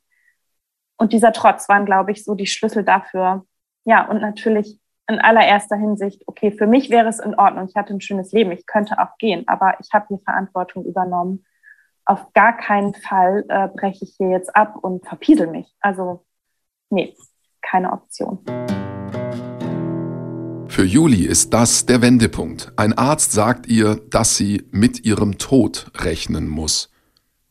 Und 0.97 1.13
dieser 1.13 1.31
Trotz 1.31 1.69
waren, 1.69 1.85
glaube 1.85 2.11
ich, 2.11 2.23
so 2.23 2.35
die 2.35 2.47
Schlüssel 2.47 2.83
dafür. 2.83 3.45
Ja, 3.85 4.07
und 4.07 4.21
natürlich 4.21 4.79
in 5.07 5.19
allererster 5.19 5.75
Hinsicht, 5.75 6.23
okay, 6.27 6.51
für 6.51 6.67
mich 6.67 6.89
wäre 6.89 7.09
es 7.09 7.19
in 7.19 7.35
Ordnung, 7.35 7.67
ich 7.67 7.75
hatte 7.75 7.93
ein 7.93 8.01
schönes 8.01 8.31
Leben, 8.31 8.51
ich 8.51 8.65
könnte 8.65 8.99
auch 8.99 9.17
gehen, 9.17 9.47
aber 9.47 9.75
ich 9.79 9.89
habe 9.93 10.05
die 10.09 10.23
Verantwortung 10.23 10.85
übernommen. 10.85 11.45
Auf 12.05 12.33
gar 12.33 12.55
keinen 12.55 12.93
Fall 12.93 13.45
äh, 13.49 13.67
breche 13.67 14.05
ich 14.05 14.15
hier 14.17 14.29
jetzt 14.29 14.55
ab 14.55 14.77
und 14.81 15.05
verpiesel 15.05 15.47
mich. 15.47 15.73
Also, 15.81 16.25
nee, 16.89 17.15
keine 17.61 17.91
Option. 17.91 18.43
Für 20.71 20.85
Juli 20.85 21.25
ist 21.25 21.53
das 21.53 21.85
der 21.85 22.01
Wendepunkt. 22.01 22.71
Ein 22.77 22.93
Arzt 22.97 23.33
sagt 23.33 23.67
ihr, 23.67 23.97
dass 24.09 24.37
sie 24.37 24.63
mit 24.71 25.03
ihrem 25.03 25.37
Tod 25.37 25.91
rechnen 25.97 26.47
muss. 26.47 26.89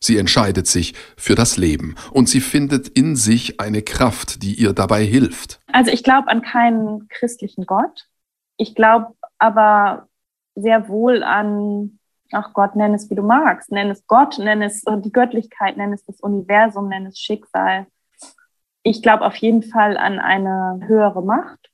Sie 0.01 0.17
entscheidet 0.17 0.67
sich 0.67 0.95
für 1.19 1.35
das 1.35 1.59
Leben 1.59 1.97
und 2.13 2.31
sie 2.31 2.41
findet 2.41 2.89
in 2.89 3.17
sich 3.17 3.61
eine 3.61 3.83
Kraft, 3.83 4.43
die 4.43 4.55
ihr 4.55 4.73
dabei 4.73 5.05
hilft. 5.05 5.61
Also 5.71 5.91
ich 5.91 6.03
glaube 6.03 6.29
an 6.29 6.41
keinen 6.41 7.09
christlichen 7.09 7.67
Gott. 7.67 8.09
Ich 8.57 8.75
glaube 8.75 9.09
aber 9.39 10.09
sehr 10.55 10.89
wohl 10.89 11.23
an, 11.23 11.99
ach 12.33 12.55
Gott, 12.55 12.75
nenn 12.75 12.95
es 12.95 13.11
wie 13.11 13.17
du 13.17 13.23
magst, 13.23 13.71
nenn 13.71 13.91
es 13.91 14.07
Gott, 14.07 14.39
nenn 14.39 14.63
es 14.63 14.83
die 14.83 15.13
Göttlichkeit, 15.13 15.77
nenn 15.77 15.93
es 15.93 16.07
das 16.07 16.21
Universum, 16.21 16.89
nenn 16.89 17.05
es 17.05 17.19
Schicksal. 17.19 17.87
Ich 18.83 19.03
glaube 19.03 19.27
auf 19.27 19.37
jeden 19.37 19.63
Fall 19.63 19.99
an 19.99 20.19
eine 20.19 20.81
höhere 20.87 21.23
Macht 21.23 21.70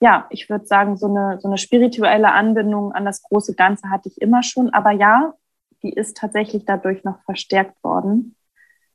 ja, 0.00 0.26
ich 0.30 0.48
würde 0.48 0.66
sagen, 0.66 0.96
so 0.96 1.06
eine, 1.06 1.40
so 1.40 1.48
eine 1.48 1.58
spirituelle 1.58 2.32
Anbindung 2.32 2.92
an 2.92 3.04
das 3.04 3.22
große 3.22 3.54
Ganze 3.54 3.90
hatte 3.90 4.08
ich 4.08 4.20
immer 4.20 4.42
schon. 4.42 4.70
Aber 4.70 4.92
ja, 4.92 5.34
die 5.82 5.92
ist 5.92 6.16
tatsächlich 6.16 6.64
dadurch 6.64 7.04
noch 7.04 7.22
verstärkt 7.24 7.82
worden, 7.82 8.36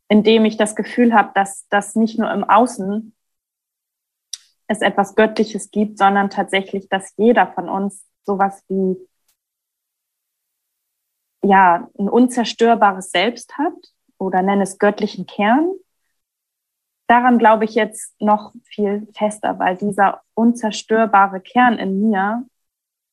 indem 0.07 0.45
ich 0.45 0.57
das 0.57 0.75
Gefühl 0.75 1.13
habe, 1.13 1.31
dass 1.35 1.67
das 1.69 1.95
nicht 1.95 2.19
nur 2.19 2.31
im 2.31 2.43
Außen 2.43 3.13
es 4.67 4.81
etwas 4.81 5.15
Göttliches 5.15 5.71
gibt, 5.71 5.97
sondern 5.97 6.29
tatsächlich, 6.29 6.87
dass 6.87 7.13
jeder 7.17 7.47
von 7.47 7.67
uns 7.67 8.05
sowas 8.25 8.63
wie 8.69 8.97
ja, 11.45 11.89
ein 11.99 12.07
unzerstörbares 12.07 13.11
Selbst 13.11 13.57
hat 13.57 13.73
oder 14.17 14.41
nenne 14.41 14.63
es 14.63 14.79
göttlichen 14.79 15.25
Kern 15.25 15.73
daran 17.13 17.37
glaube 17.37 17.65
ich 17.65 17.75
jetzt 17.75 18.19
noch 18.19 18.53
viel 18.63 19.07
fester, 19.15 19.59
weil 19.59 19.77
dieser 19.77 20.21
unzerstörbare 20.33 21.41
Kern 21.41 21.77
in 21.77 22.09
mir 22.09 22.43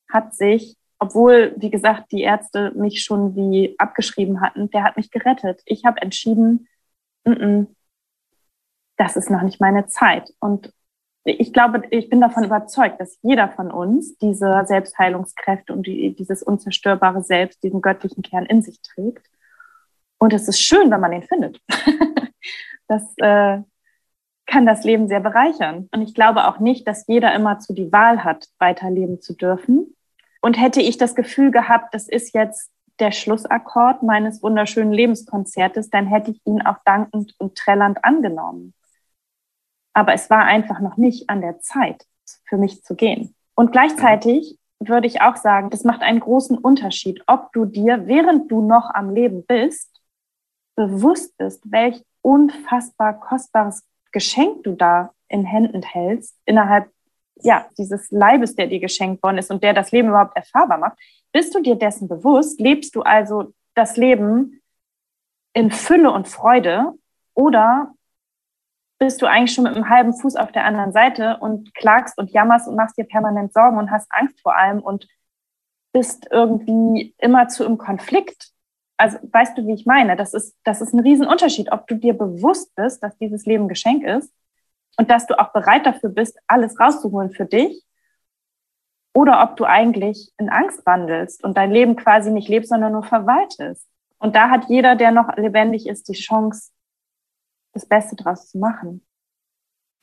hat 0.09 0.35
sich, 0.35 0.79
obwohl, 0.99 1.55
wie 1.59 1.71
gesagt, 1.71 2.11
die 2.11 2.23
Ärzte 2.23 2.73
mich 2.75 3.03
schon 3.03 3.37
wie 3.37 3.75
abgeschrieben 3.79 4.41
hatten, 4.41 4.71
der 4.71 4.85
hat 4.85 4.97
mich 4.97 5.11
gerettet. 5.11 5.61
Ich 5.67 5.85
habe 5.85 6.01
entschieden, 6.01 6.67
n 7.25 7.35
-n, 7.35 7.67
das 8.97 9.17
ist 9.17 9.29
noch 9.29 9.43
nicht 9.43 9.61
meine 9.61 9.87
Zeit. 9.87 10.33
Und 10.41 10.73
ich 11.25 11.53
glaube, 11.53 11.83
ich 11.91 12.09
bin 12.09 12.23
davon 12.23 12.45
überzeugt, 12.45 13.01
dass 13.01 13.19
jeder 13.21 13.51
von 13.51 13.71
uns 13.71 14.17
diese 14.17 14.65
Selbstheilungskräfte 14.65 15.75
und 15.75 15.87
die, 15.87 16.15
dieses 16.15 16.43
unzerstörbare 16.43 17.23
Selbst, 17.23 17.63
diesen 17.63 17.83
göttlichen 17.83 18.23
Kern 18.23 18.47
in 18.47 18.63
sich 18.63 18.81
trägt. 18.81 19.27
Und 20.19 20.33
es 20.33 20.49
ist 20.49 20.61
schön, 20.61 20.91
wenn 20.91 21.01
man 21.01 21.13
ihn 21.13 21.23
findet. 21.23 21.61
das, 22.89 23.03
äh, 23.19 23.61
kann 24.51 24.67
das 24.67 24.85
Leben 24.85 25.09
sehr 25.09 25.21
bereichern. 25.21 25.89
Und 25.95 26.03
ich 26.03 26.13
glaube 26.13 26.49
auch 26.49 26.59
nicht, 26.59 26.87
dass 26.87 27.07
jeder 27.07 27.35
immer 27.35 27.61
zu 27.61 27.73
die 27.73 27.93
Wahl 27.93 28.25
hat, 28.25 28.49
weiterleben 28.59 29.21
zu 29.21 29.35
dürfen. 29.35 29.97
Und 30.43 30.61
hätte 30.61 30.83
ich 30.83 30.99
das 30.99 31.15
Gefühl 31.15 31.51
gehabt, 31.51 31.95
das 31.95 32.09
ist 32.09 32.35
jetzt 32.35 32.71
der 32.99 33.13
Schlussakkord 33.13 34.03
meines 34.03 34.43
wunderschönen 34.43 34.93
Lebenskonzertes, 34.93 35.89
dann 35.89 36.07
hätte 36.07 36.33
ich 36.33 36.41
ihn 36.45 36.63
auch 36.63 36.79
dankend 36.85 37.35
und 37.39 37.57
trällernd 37.57 38.05
angenommen. 38.05 38.75
Aber 39.95 40.13
es 40.13 40.29
war 40.31 40.45
einfach 40.45 40.81
noch 40.81 40.97
nicht 40.97 41.31
an 41.31 41.41
der 41.41 41.61
Zeit, 41.61 42.05
für 42.45 42.59
mich 42.59 42.83
zu 42.83 42.95
gehen. 42.97 43.35
Und 43.55 43.73
gleichzeitig 43.73 44.59
würde 44.81 45.07
ich 45.07 45.23
auch 45.23 45.37
sagen, 45.37 45.71
das 45.71 45.85
macht 45.85 46.03
einen 46.03 46.21
großen 46.21 46.59
Unterschied, 46.59 47.23
ob 47.27 47.53
du 47.53 47.67
dir, 47.67 48.07
während 48.07 48.51
du 48.51 48.63
noch 48.63 48.91
am 48.93 49.15
Leben 49.15 49.45
bist, 49.47 50.01
bewusst 50.75 51.37
bist, 51.39 51.71
welch 51.71 52.03
unfassbar 52.23 53.19
kostbares 53.21 53.85
Geschenk 54.13 54.65
du 54.65 54.75
da 54.75 55.13
in 55.29 55.45
Händen 55.45 55.83
hältst, 55.83 56.37
innerhalb 56.45 56.91
ja, 57.43 57.67
dieses 57.79 58.11
Leibes, 58.11 58.55
der 58.55 58.67
dir 58.67 58.81
geschenkt 58.81 59.23
worden 59.23 59.39
ist 59.39 59.51
und 59.51 59.63
der 59.63 59.73
das 59.73 59.93
Leben 59.93 60.09
überhaupt 60.09 60.37
erfahrbar 60.37 60.79
macht, 60.79 60.99
bist 61.33 61.55
du 61.55 61.61
dir 61.61 61.77
dessen 61.77 62.09
bewusst? 62.09 62.61
Lebst 62.61 62.95
du 62.95 63.03
also 63.03 63.53
das 63.75 63.97
Leben 63.97 64.61
in 65.53 65.71
Fülle 65.71 66.11
und 66.11 66.29
Freude 66.29 66.93
oder 67.35 67.95
bist 68.99 69.23
du 69.23 69.27
eigentlich 69.27 69.55
schon 69.55 69.65
mit 69.65 69.75
einem 69.75 69.89
halben 69.89 70.13
Fuß 70.13 70.37
auf 70.37 70.53
der 70.53 70.65
anderen 70.65 70.93
Seite 70.93 71.39
und 71.41 71.75
klagst 71.75 72.19
und 72.19 72.31
jammerst 72.31 72.69
und 72.69 72.77
machst 72.77 72.99
dir 72.99 73.05
permanent 73.05 73.53
Sorgen 73.53 73.79
und 73.79 73.91
hast 73.91 74.07
Angst 74.11 74.41
vor 74.43 74.57
allem 74.57 74.81
und 74.81 75.09
bist 75.93 76.29
irgendwie 76.31 77.15
immerzu 77.19 77.65
im 77.65 77.79
Konflikt? 77.79 78.53
Also 79.01 79.17
weißt 79.23 79.57
du, 79.57 79.67
wie 79.67 79.73
ich 79.73 79.87
meine? 79.87 80.15
Das 80.15 80.35
ist, 80.35 80.59
das 80.63 80.83
ist 80.83 80.93
ein 80.93 81.01
Riesenunterschied, 81.01 81.73
ob 81.73 81.87
du 81.87 81.95
dir 81.95 82.13
bewusst 82.13 82.75
bist, 82.75 83.03
dass 83.03 83.17
dieses 83.17 83.47
Leben 83.47 83.67
Geschenk 83.67 84.05
ist 84.05 84.31
und 84.99 85.09
dass 85.11 85.27
du 85.27 85.41
auch 85.41 85.55
bereit 85.55 85.87
dafür 85.87 86.11
bist, 86.11 86.39
alles 86.47 86.79
rauszuholen 86.79 87.31
für 87.31 87.47
dich 87.47 87.83
oder 89.15 89.43
ob 89.43 89.57
du 89.57 89.65
eigentlich 89.65 90.31
in 90.37 90.51
Angst 90.51 90.85
wandelst 90.85 91.43
und 91.43 91.57
dein 91.57 91.71
Leben 91.71 91.97
quasi 91.97 92.31
nicht 92.31 92.51
lebst, 92.51 92.69
sondern 92.69 92.93
nur 92.93 93.03
verwaltest. 93.03 93.89
Und 94.19 94.37
da 94.37 94.51
hat 94.51 94.69
jeder, 94.69 94.97
der 94.97 95.13
noch 95.13 95.35
lebendig 95.39 95.89
ist, 95.89 96.07
die 96.09 96.13
Chance, 96.13 96.71
das 97.73 97.87
Beste 97.87 98.17
draus 98.17 98.51
zu 98.51 98.59
machen. 98.59 99.03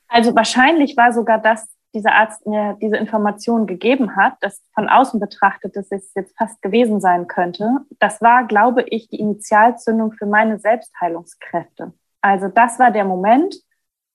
Also 0.08 0.34
wahrscheinlich 0.34 0.96
war 0.96 1.12
sogar 1.12 1.38
das, 1.38 1.68
dieser 1.94 2.14
Arzt 2.14 2.46
mir 2.46 2.76
diese 2.80 2.96
Information 2.96 3.66
gegeben 3.66 4.16
hat, 4.16 4.34
dass 4.40 4.62
von 4.74 4.88
außen 4.88 5.20
betrachtet, 5.20 5.74
dass 5.76 5.90
es 5.90 6.12
jetzt 6.14 6.36
fast 6.36 6.60
gewesen 6.62 7.00
sein 7.00 7.26
könnte. 7.26 7.78
Das 7.98 8.20
war, 8.20 8.46
glaube 8.46 8.82
ich, 8.82 9.08
die 9.08 9.20
Initialzündung 9.20 10.12
für 10.12 10.26
meine 10.26 10.58
Selbstheilungskräfte. 10.58 11.92
Also 12.20 12.48
das 12.48 12.78
war 12.78 12.90
der 12.90 13.04
Moment, 13.04 13.56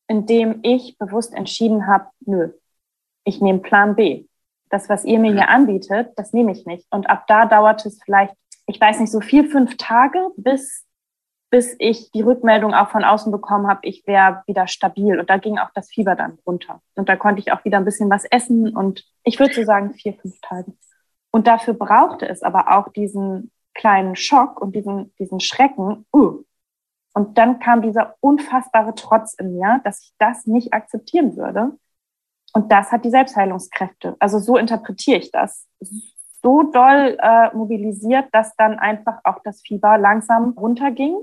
in 0.07 0.25
dem 0.25 0.59
ich 0.63 0.97
bewusst 0.97 1.33
entschieden 1.33 1.87
habe, 1.87 2.07
nö, 2.21 2.51
ich 3.23 3.41
nehme 3.41 3.59
Plan 3.59 3.95
B. 3.95 4.25
Das, 4.69 4.89
was 4.89 5.05
ihr 5.05 5.19
mir 5.19 5.31
hier 5.31 5.49
anbietet, 5.49 6.13
das 6.17 6.33
nehme 6.33 6.51
ich 6.51 6.65
nicht. 6.65 6.85
Und 6.91 7.09
ab 7.09 7.25
da 7.27 7.45
dauerte 7.45 7.87
es 7.87 7.99
vielleicht, 8.03 8.35
ich 8.65 8.79
weiß 8.79 8.99
nicht, 8.99 9.11
so 9.11 9.21
vier, 9.21 9.49
fünf 9.49 9.77
Tage, 9.77 10.29
bis, 10.35 10.85
bis 11.53 11.75
ich 11.77 12.09
die 12.09 12.23
Rückmeldung 12.23 12.73
auch 12.73 12.89
von 12.89 13.03
außen 13.03 13.31
bekommen 13.31 13.67
habe, 13.67 13.81
ich 13.83 14.07
wäre 14.07 14.41
wieder 14.47 14.65
stabil. 14.65 15.19
Und 15.19 15.29
da 15.29 15.37
ging 15.37 15.59
auch 15.59 15.69
das 15.75 15.87
Fieber 15.87 16.15
dann 16.15 16.39
runter. 16.47 16.81
Und 16.95 17.09
da 17.09 17.15
konnte 17.15 17.41
ich 17.41 17.51
auch 17.51 17.63
wieder 17.63 17.77
ein 17.77 17.85
bisschen 17.85 18.09
was 18.09 18.25
essen. 18.25 18.75
Und 18.75 19.05
ich 19.23 19.39
würde 19.39 19.53
so 19.53 19.63
sagen, 19.63 19.93
vier, 19.93 20.15
fünf 20.15 20.41
Tage. 20.41 20.73
Und 21.29 21.45
dafür 21.45 21.75
brauchte 21.75 22.27
es 22.27 22.41
aber 22.41 22.75
auch 22.75 22.91
diesen 22.91 23.51
kleinen 23.75 24.15
Schock 24.15 24.59
und 24.61 24.73
diesen, 24.73 25.13
diesen 25.19 25.39
Schrecken. 25.39 26.07
Uh. 26.11 26.41
Und 27.13 27.37
dann 27.37 27.59
kam 27.59 27.83
dieser 27.83 28.15
unfassbare 28.19 28.95
Trotz 28.95 29.35
in 29.35 29.53
mir, 29.53 29.79
dass 29.83 30.01
ich 30.01 30.15
das 30.17 30.47
nicht 30.47 30.73
akzeptieren 30.73 31.37
würde. 31.37 31.77
Und 32.53 32.71
das 32.71 32.91
hat 32.91 33.05
die 33.05 33.11
Selbstheilungskräfte. 33.11 34.15
Also 34.17 34.39
so 34.39 34.57
interpretiere 34.57 35.19
ich 35.19 35.29
das. 35.29 35.67
So 36.41 36.63
doll 36.63 37.15
äh, 37.21 37.55
mobilisiert, 37.55 38.25
dass 38.31 38.55
dann 38.55 38.79
einfach 38.79 39.19
auch 39.23 39.37
das 39.43 39.61
Fieber 39.61 39.99
langsam 39.99 40.55
runterging. 40.57 41.15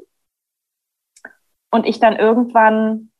Und 1.72 1.86
ich 1.86 2.00
dann 2.00 2.16
irgendwann 2.16 3.10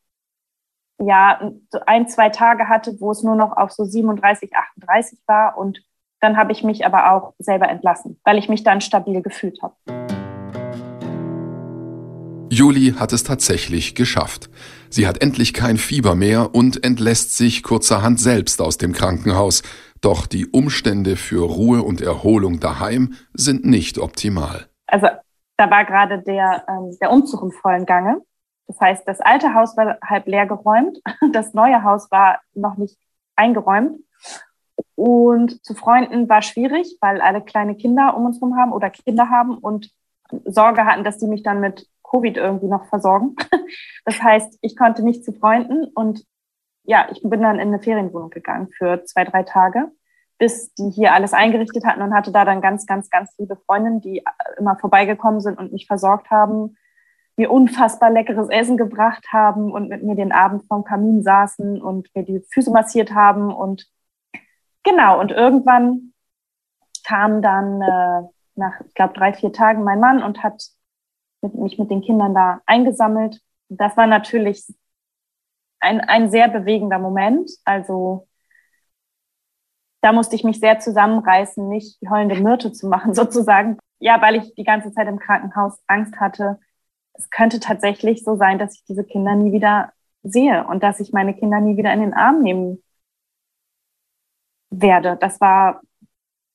ja 0.98 1.52
so 1.70 1.78
ein, 1.86 2.08
zwei 2.08 2.30
Tage 2.30 2.68
hatte, 2.68 2.96
wo 3.00 3.10
es 3.10 3.22
nur 3.22 3.36
noch 3.36 3.56
auf 3.56 3.70
so 3.70 3.84
37, 3.84 4.54
38 4.54 5.18
war. 5.26 5.56
Und 5.56 5.82
dann 6.20 6.36
habe 6.36 6.52
ich 6.52 6.62
mich 6.62 6.84
aber 6.84 7.12
auch 7.12 7.34
selber 7.38 7.68
entlassen, 7.68 8.20
weil 8.24 8.38
ich 8.38 8.48
mich 8.48 8.64
dann 8.64 8.80
stabil 8.80 9.22
gefühlt 9.22 9.62
habe. 9.62 9.74
Juli 12.52 12.94
hat 12.98 13.12
es 13.12 13.22
tatsächlich 13.22 13.94
geschafft. 13.94 14.50
Sie 14.90 15.06
hat 15.06 15.22
endlich 15.22 15.54
kein 15.54 15.76
Fieber 15.76 16.16
mehr 16.16 16.52
und 16.52 16.84
entlässt 16.84 17.36
sich 17.36 17.62
kurzerhand 17.62 18.18
selbst 18.18 18.60
aus 18.60 18.76
dem 18.76 18.92
Krankenhaus. 18.92 19.62
Doch 20.00 20.26
die 20.26 20.46
Umstände 20.48 21.14
für 21.14 21.48
Ruhe 21.48 21.82
und 21.82 22.00
Erholung 22.00 22.58
daheim 22.58 23.14
sind 23.32 23.64
nicht 23.64 23.98
optimal. 23.98 24.66
Also 24.88 25.06
da 25.56 25.70
war 25.70 25.84
gerade 25.84 26.22
der, 26.22 26.64
ähm, 26.68 26.96
der 27.00 27.12
Umzug 27.12 27.42
im 27.42 27.52
vollen 27.52 27.86
Gange. 27.86 28.20
Das 28.70 28.80
heißt, 28.80 29.09
das 29.09 29.20
alte 29.20 29.52
Haus 29.52 29.76
war 29.76 29.98
halb 30.00 30.28
leer 30.28 30.46
geräumt, 30.46 31.00
das 31.33 31.54
neue 31.54 31.83
Haus 31.83 32.09
war 32.12 32.40
noch 32.54 32.76
nicht 32.76 32.96
eingeräumt. 33.35 33.98
Und 34.94 35.64
zu 35.64 35.74
Freunden 35.74 36.28
war 36.28 36.40
schwierig, 36.40 36.96
weil 37.00 37.20
alle 37.20 37.42
kleine 37.42 37.74
Kinder 37.74 38.16
um 38.16 38.26
uns 38.26 38.37
herum 38.37 38.56
haben 38.56 38.72
oder 38.72 38.88
Kinder 38.90 39.28
haben 39.28 39.59
und 39.59 39.90
Sorge 40.44 40.85
hatten, 40.85 41.02
dass 41.02 41.18
die 41.18 41.26
mich 41.26 41.42
dann 41.42 41.61
mit 41.61 41.88
Covid 42.09 42.37
irgendwie 42.37 42.68
noch 42.68 42.87
versorgen. 42.87 43.35
Das 44.04 44.20
heißt, 44.20 44.59
ich 44.62 44.76
konnte 44.76 45.04
nicht 45.04 45.24
zu 45.24 45.33
Freunden 45.33 45.85
und 45.94 46.24
ja, 46.83 47.06
ich 47.12 47.20
bin 47.22 47.42
dann 47.42 47.61
in 47.61 47.68
eine 47.68 47.78
Ferienwohnung 47.78 48.30
gegangen 48.30 48.68
für 48.76 49.04
zwei, 49.04 49.24
drei 49.24 49.44
Tage, 49.44 49.92
bis 50.38 50.74
die 50.74 50.90
hier 50.90 51.12
alles 51.12 51.35
eingerichtet 51.35 51.85
hatten 51.85 52.02
und 52.02 52.14
hatte 52.14 52.33
da 52.33 52.44
dann 52.44 52.62
ganz, 52.62 52.87
ganz, 52.87 53.11
ganz 53.11 53.37
liebe 53.38 53.56
Freundinnen, 53.56 54.00
die 54.00 54.24
immer 54.59 54.76
vorbeigekommen 54.76 55.40
sind 55.40 55.59
und 55.59 55.72
mich 55.72 55.87
versorgt 55.87 56.30
haben, 56.30 56.76
mir 57.40 57.50
unfassbar 57.50 58.11
leckeres 58.11 58.50
Essen 58.50 58.76
gebracht 58.76 59.26
haben 59.33 59.72
und 59.72 59.88
mit 59.88 60.03
mir 60.03 60.14
den 60.14 60.31
Abend 60.31 60.66
vorm 60.66 60.85
Kamin 60.85 61.22
saßen 61.22 61.81
und 61.81 62.14
mir 62.14 62.22
die 62.22 62.44
Füße 62.53 62.70
massiert 62.70 63.14
haben 63.14 63.50
und 63.50 63.87
genau, 64.83 65.18
und 65.18 65.33
irgendwann 65.33 66.12
kam 67.03 67.40
dann 67.40 67.81
äh, 67.81 68.29
nach, 68.57 68.79
ich 68.87 68.92
glaube, 68.92 69.14
drei, 69.14 69.33
vier 69.33 69.55
Tagen 69.55 69.85
mein 69.85 70.00
Mann 70.00 70.22
und 70.22 70.42
hat 70.42 70.62
mit, 71.40 71.55
mich 71.55 71.79
mit 71.79 71.90
den 71.90 72.03
Kindern 72.03 72.35
da 72.35 72.61
eingesammelt. 72.66 73.40
Das 73.70 73.96
war 73.96 74.07
natürlich 74.07 74.66
ein, 75.81 76.00
ein 76.03 76.31
sehr 76.31 76.48
bewegender 76.48 76.98
Moment. 76.98 77.50
Also 77.64 78.29
da 80.03 80.12
musste 80.12 80.37
ich 80.37 80.44
mich 80.44 80.61
sehr 80.61 80.79
zusammenreißen, 80.79 81.66
nicht 81.70 82.03
die 82.03 82.11
heulende 82.11 82.38
Myrte 82.38 82.70
zu 82.70 82.87
machen, 82.87 83.14
sozusagen. 83.14 83.79
Ja, 83.98 84.20
weil 84.20 84.37
ich 84.37 84.55
die 84.57 84.64
ganze 84.64 84.92
Zeit 84.92 85.09
im 85.09 85.18
Krankenhaus 85.18 85.83
Angst 85.87 86.20
hatte. 86.20 86.61
Es 87.20 87.28
könnte 87.28 87.61
tatsächlich 87.61 88.24
so 88.24 88.37
sein, 88.37 88.59
dass 88.59 88.74
ich 88.76 88.85
diese 88.85 89.04
Kinder 89.04 89.35
nie 89.35 89.52
wieder 89.52 89.92
sehe 90.22 90.66
und 90.66 90.83
dass 90.83 91.00
ich 91.00 91.12
meine 91.12 91.35
Kinder 91.35 91.61
nie 91.61 91.76
wieder 91.76 91.92
in 91.92 92.00
den 92.00 92.14
Arm 92.14 92.42
nehmen 92.42 92.83
werde. 94.70 95.18
Das 95.20 95.38
war, 95.38 95.83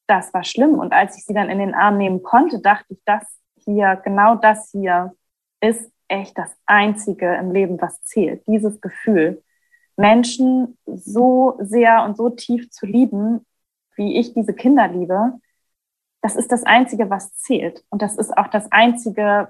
das 0.07 0.33
war 0.33 0.43
schlimm. 0.43 0.79
Und 0.79 0.91
als 0.91 1.17
ich 1.17 1.25
sie 1.25 1.35
dann 1.35 1.51
in 1.51 1.59
den 1.59 1.75
Arm 1.75 1.99
nehmen 1.99 2.23
konnte, 2.23 2.61
dachte 2.61 2.93
ich, 2.93 2.99
das 3.05 3.23
hier, 3.63 4.01
genau 4.03 4.33
das 4.33 4.71
hier 4.71 5.15
ist 5.61 5.91
echt 6.07 6.35
das 6.35 6.49
Einzige 6.65 7.35
im 7.35 7.51
Leben, 7.51 7.79
was 7.79 8.01
zählt. 8.01 8.43
Dieses 8.47 8.81
Gefühl, 8.81 9.43
Menschen 9.97 10.79
so 10.87 11.59
sehr 11.59 12.03
und 12.05 12.17
so 12.17 12.31
tief 12.31 12.71
zu 12.71 12.87
lieben, 12.87 13.45
wie 13.95 14.17
ich 14.17 14.33
diese 14.33 14.55
Kinder 14.55 14.87
liebe, 14.87 15.33
das 16.21 16.35
ist 16.35 16.51
das 16.51 16.63
Einzige, 16.63 17.11
was 17.11 17.35
zählt. 17.35 17.85
Und 17.89 18.01
das 18.01 18.17
ist 18.17 18.35
auch 18.35 18.47
das 18.47 18.71
Einzige, 18.71 19.49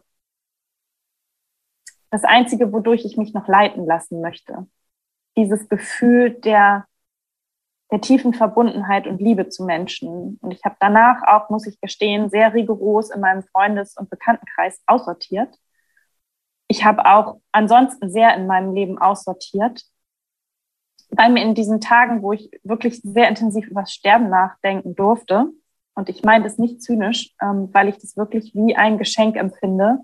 das 2.15 2.23
Einzige, 2.23 2.71
wodurch 2.71 3.05
ich 3.05 3.17
mich 3.17 3.33
noch 3.33 3.47
leiten 3.47 3.85
lassen 3.85 4.21
möchte. 4.21 4.67
Dieses 5.35 5.67
Gefühl 5.67 6.31
der 6.31 6.85
der 7.91 8.01
tiefen 8.01 8.33
Verbundenheit 8.33 9.05
und 9.05 9.21
Liebe 9.21 9.47
zu 9.49 9.63
Menschen. 9.63 10.39
Und 10.41 10.51
ich 10.51 10.63
habe 10.65 10.75
danach 10.79 11.21
auch, 11.27 11.49
muss 11.49 11.67
ich 11.67 11.79
gestehen, 11.79 12.29
sehr 12.29 12.53
rigoros 12.53 13.11
in 13.11 13.21
meinem 13.21 13.43
Freundes- 13.43 13.95
und 13.95 14.09
Bekanntenkreis 14.09 14.81
aussortiert. 14.87 15.55
Ich 16.67 16.83
habe 16.83 17.05
auch 17.05 17.39
ansonsten 17.51 18.09
sehr 18.09 18.35
in 18.35 18.47
meinem 18.47 18.73
Leben 18.73 18.97
aussortiert, 18.97 19.83
weil 21.09 21.31
mir 21.31 21.43
in 21.43 21.53
diesen 21.53 21.79
Tagen, 21.79 22.23
wo 22.23 22.33
ich 22.33 22.49
wirklich 22.63 23.01
sehr 23.03 23.29
intensiv 23.29 23.67
über 23.67 23.81
das 23.81 23.93
Sterben 23.93 24.29
nachdenken 24.29 24.95
durfte, 24.95 25.51
und 25.97 26.09
ich 26.09 26.23
meine 26.23 26.43
das 26.43 26.57
nicht 26.57 26.81
zynisch, 26.81 27.33
ähm, 27.41 27.69
weil 27.71 27.87
ich 27.87 27.97
das 27.97 28.17
wirklich 28.17 28.53
wie 28.53 28.75
ein 28.75 28.97
Geschenk 28.97 29.37
empfinde, 29.37 29.99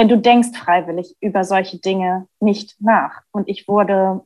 denn 0.00 0.08
du 0.08 0.18
denkst 0.18 0.56
freiwillig 0.56 1.14
über 1.20 1.44
solche 1.44 1.78
Dinge 1.78 2.26
nicht 2.40 2.80
nach. 2.80 3.22
Und 3.30 3.48
ich 3.48 3.68
wurde 3.68 4.22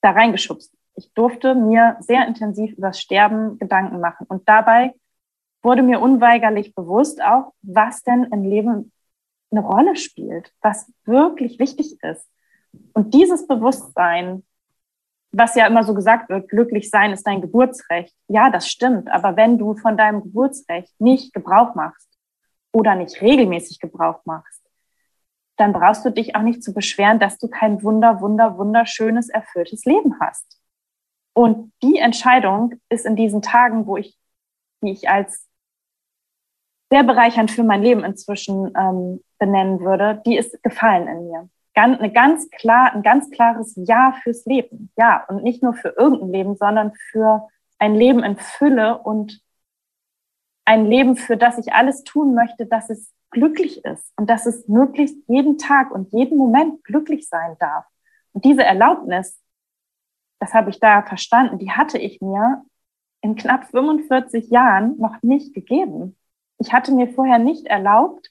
da 0.00 0.10
reingeschubst 0.10 0.72
ich 0.98 1.14
durfte 1.14 1.54
mir 1.54 1.96
sehr 2.00 2.26
intensiv 2.26 2.72
über 2.72 2.88
das 2.88 3.00
Sterben 3.00 3.58
Gedanken 3.58 4.00
machen. 4.00 4.26
Und 4.28 4.48
dabei 4.48 4.94
wurde 5.62 5.82
mir 5.82 6.00
unweigerlich 6.00 6.74
bewusst 6.74 7.22
auch, 7.22 7.52
was 7.62 8.02
denn 8.02 8.24
im 8.24 8.42
Leben 8.42 8.92
eine 9.50 9.60
Rolle 9.60 9.96
spielt, 9.96 10.52
was 10.60 10.92
wirklich 11.04 11.58
wichtig 11.60 12.02
ist. 12.02 12.28
Und 12.92 13.14
dieses 13.14 13.46
Bewusstsein, 13.46 14.44
was 15.30 15.54
ja 15.54 15.66
immer 15.68 15.84
so 15.84 15.94
gesagt 15.94 16.28
wird, 16.30 16.48
glücklich 16.48 16.90
sein 16.90 17.12
ist 17.12 17.26
dein 17.26 17.40
Geburtsrecht. 17.40 18.14
Ja, 18.26 18.50
das 18.50 18.68
stimmt. 18.68 19.08
Aber 19.08 19.36
wenn 19.36 19.56
du 19.56 19.74
von 19.74 19.96
deinem 19.96 20.22
Geburtsrecht 20.22 20.92
nicht 21.00 21.32
Gebrauch 21.32 21.76
machst 21.76 22.08
oder 22.72 22.96
nicht 22.96 23.22
regelmäßig 23.22 23.78
Gebrauch 23.78 24.20
machst, 24.24 24.67
dann 25.58 25.72
brauchst 25.72 26.04
du 26.04 26.10
dich 26.10 26.36
auch 26.36 26.42
nicht 26.42 26.62
zu 26.62 26.72
beschweren, 26.72 27.18
dass 27.18 27.38
du 27.38 27.48
kein 27.48 27.82
wunder, 27.82 28.20
wunder, 28.20 28.56
wunderschönes, 28.56 29.28
erfülltes 29.28 29.84
Leben 29.84 30.18
hast. 30.20 30.58
Und 31.34 31.72
die 31.82 31.98
Entscheidung 31.98 32.74
ist 32.88 33.04
in 33.04 33.16
diesen 33.16 33.42
Tagen, 33.42 33.86
wo 33.86 33.96
ich, 33.96 34.16
die 34.82 34.92
ich 34.92 35.08
als 35.08 35.46
sehr 36.90 37.04
bereichernd 37.04 37.50
für 37.50 37.64
mein 37.64 37.82
Leben 37.82 38.04
inzwischen 38.04 38.72
ähm, 38.76 39.22
benennen 39.38 39.80
würde, 39.80 40.22
die 40.24 40.36
ist 40.36 40.62
gefallen 40.62 41.06
in 41.06 41.28
mir. 41.28 41.48
Ganz, 41.74 41.98
eine 41.98 42.12
ganz 42.12 42.48
klar, 42.50 42.92
ein 42.94 43.02
ganz 43.02 43.30
klares 43.30 43.74
Ja 43.76 44.16
fürs 44.22 44.46
Leben. 44.46 44.90
Ja, 44.96 45.24
und 45.28 45.42
nicht 45.42 45.62
nur 45.62 45.74
für 45.74 45.90
irgendein 45.90 46.30
Leben, 46.30 46.56
sondern 46.56 46.92
für 47.10 47.48
ein 47.78 47.94
Leben 47.94 48.22
in 48.24 48.36
Fülle 48.36 48.98
und 48.98 49.40
ein 50.64 50.86
Leben, 50.86 51.16
für 51.16 51.36
das 51.36 51.58
ich 51.58 51.72
alles 51.72 52.04
tun 52.04 52.34
möchte, 52.34 52.66
dass 52.66 52.90
es 52.90 53.12
glücklich 53.30 53.84
ist 53.84 54.12
und 54.16 54.30
dass 54.30 54.46
es 54.46 54.68
möglichst 54.68 55.16
jeden 55.28 55.58
Tag 55.58 55.90
und 55.90 56.12
jeden 56.12 56.38
Moment 56.38 56.82
glücklich 56.84 57.28
sein 57.28 57.56
darf. 57.58 57.84
Und 58.32 58.44
diese 58.44 58.64
Erlaubnis, 58.64 59.40
das 60.40 60.54
habe 60.54 60.70
ich 60.70 60.80
da 60.80 61.02
verstanden, 61.02 61.58
die 61.58 61.72
hatte 61.72 61.98
ich 61.98 62.20
mir 62.20 62.64
in 63.20 63.36
knapp 63.36 63.64
45 63.70 64.48
Jahren 64.50 64.96
noch 64.98 65.22
nicht 65.22 65.54
gegeben. 65.54 66.16
ich 66.60 66.72
hatte 66.72 66.92
mir 66.92 67.08
vorher 67.08 67.38
nicht 67.38 67.66
erlaubt, 67.66 68.30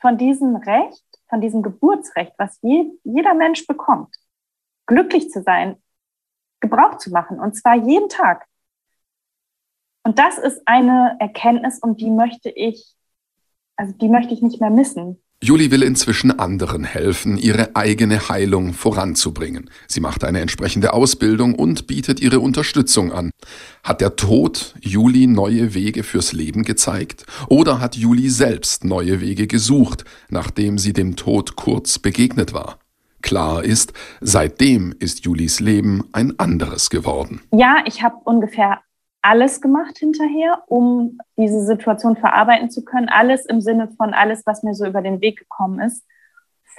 von 0.00 0.18
diesem 0.18 0.56
Recht, 0.56 1.04
von 1.28 1.40
diesem 1.40 1.62
Geburtsrecht, 1.62 2.32
was 2.38 2.58
je, 2.62 2.90
jeder 3.04 3.34
Mensch 3.34 3.66
bekommt, 3.66 4.14
glücklich 4.86 5.30
zu 5.30 5.42
sein, 5.42 5.80
Gebrauch 6.60 6.98
zu 6.98 7.10
machen. 7.10 7.40
Und 7.40 7.56
zwar 7.56 7.74
jeden 7.74 8.08
Tag. 8.08 8.46
Und 10.04 10.18
das 10.18 10.38
ist 10.38 10.62
eine 10.66 11.16
Erkenntnis, 11.20 11.80
um 11.80 11.96
die 11.96 12.10
möchte 12.10 12.50
ich, 12.50 12.96
also 13.78 13.94
die 14.00 14.08
möchte 14.08 14.34
ich 14.34 14.42
nicht 14.42 14.60
mehr 14.60 14.70
missen. 14.70 15.18
Juli 15.40 15.70
will 15.70 15.84
inzwischen 15.84 16.36
anderen 16.36 16.82
helfen, 16.82 17.38
ihre 17.38 17.76
eigene 17.76 18.28
Heilung 18.28 18.72
voranzubringen. 18.72 19.70
Sie 19.86 20.00
macht 20.00 20.24
eine 20.24 20.40
entsprechende 20.40 20.92
Ausbildung 20.92 21.54
und 21.54 21.86
bietet 21.86 22.18
ihre 22.18 22.40
Unterstützung 22.40 23.12
an. 23.12 23.30
Hat 23.84 24.00
der 24.00 24.16
Tod 24.16 24.74
Juli 24.80 25.28
neue 25.28 25.74
Wege 25.74 26.02
fürs 26.02 26.32
Leben 26.32 26.64
gezeigt? 26.64 27.24
Oder 27.48 27.80
hat 27.80 27.94
Juli 27.94 28.30
selbst 28.30 28.84
neue 28.84 29.20
Wege 29.20 29.46
gesucht, 29.46 30.04
nachdem 30.28 30.76
sie 30.76 30.92
dem 30.92 31.14
Tod 31.14 31.54
kurz 31.54 32.00
begegnet 32.00 32.52
war? 32.52 32.80
Klar 33.22 33.62
ist, 33.62 33.92
seitdem 34.20 34.92
ist 34.98 35.24
Julis 35.24 35.60
Leben 35.60 36.04
ein 36.12 36.36
anderes 36.38 36.90
geworden. 36.90 37.42
Ja, 37.52 37.84
ich 37.86 38.02
habe 38.02 38.16
ungefähr 38.24 38.80
alles 39.28 39.60
gemacht 39.60 39.98
hinterher, 39.98 40.62
um 40.68 41.18
diese 41.36 41.62
Situation 41.62 42.16
verarbeiten 42.16 42.70
zu 42.70 42.82
können. 42.82 43.10
Alles 43.10 43.44
im 43.44 43.60
Sinne 43.60 43.88
von 43.88 44.14
alles, 44.14 44.46
was 44.46 44.62
mir 44.62 44.74
so 44.74 44.86
über 44.86 45.02
den 45.02 45.20
Weg 45.20 45.38
gekommen 45.38 45.80
ist. 45.80 46.06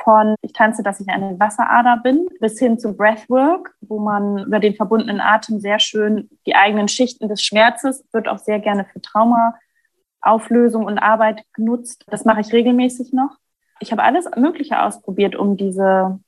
Von 0.04 0.34
ich 0.42 0.54
tanze, 0.54 0.82
dass 0.82 1.00
ich 1.00 1.10
eine 1.10 1.40
Wasserader 1.40 1.98
bin, 2.02 2.28
bis 2.40 2.58
hin 2.58 2.80
zu 2.80 2.98
Breathwork, 2.98 3.76
wo 3.82 4.00
man 4.00 4.46
über 4.48 4.60
den 4.60 4.74
verbundenen 4.74 5.22
Atem 5.22 5.60
sehr 5.60 5.78
schön 5.80 6.30
die 6.48 6.56
eigenen 6.56 6.88
Schichten 6.88 7.28
des 7.28 7.44
Schmerzes, 7.44 8.04
wird 8.14 8.28
auch 8.28 8.40
sehr 8.40 8.60
gerne 8.60 8.86
für 8.86 9.02
Traumaauflösung 9.02 10.86
und 10.86 10.98
Arbeit 10.98 11.44
genutzt. 11.54 12.04
Das 12.08 12.26
mache 12.26 12.42
ich 12.42 12.52
regelmäßig 12.52 13.14
noch. 13.14 13.38
Ich 13.80 13.92
habe 13.92 14.02
alles 14.02 14.26
Mögliche 14.36 14.82
ausprobiert, 14.82 15.36
um 15.36 15.56
diese 15.56 16.20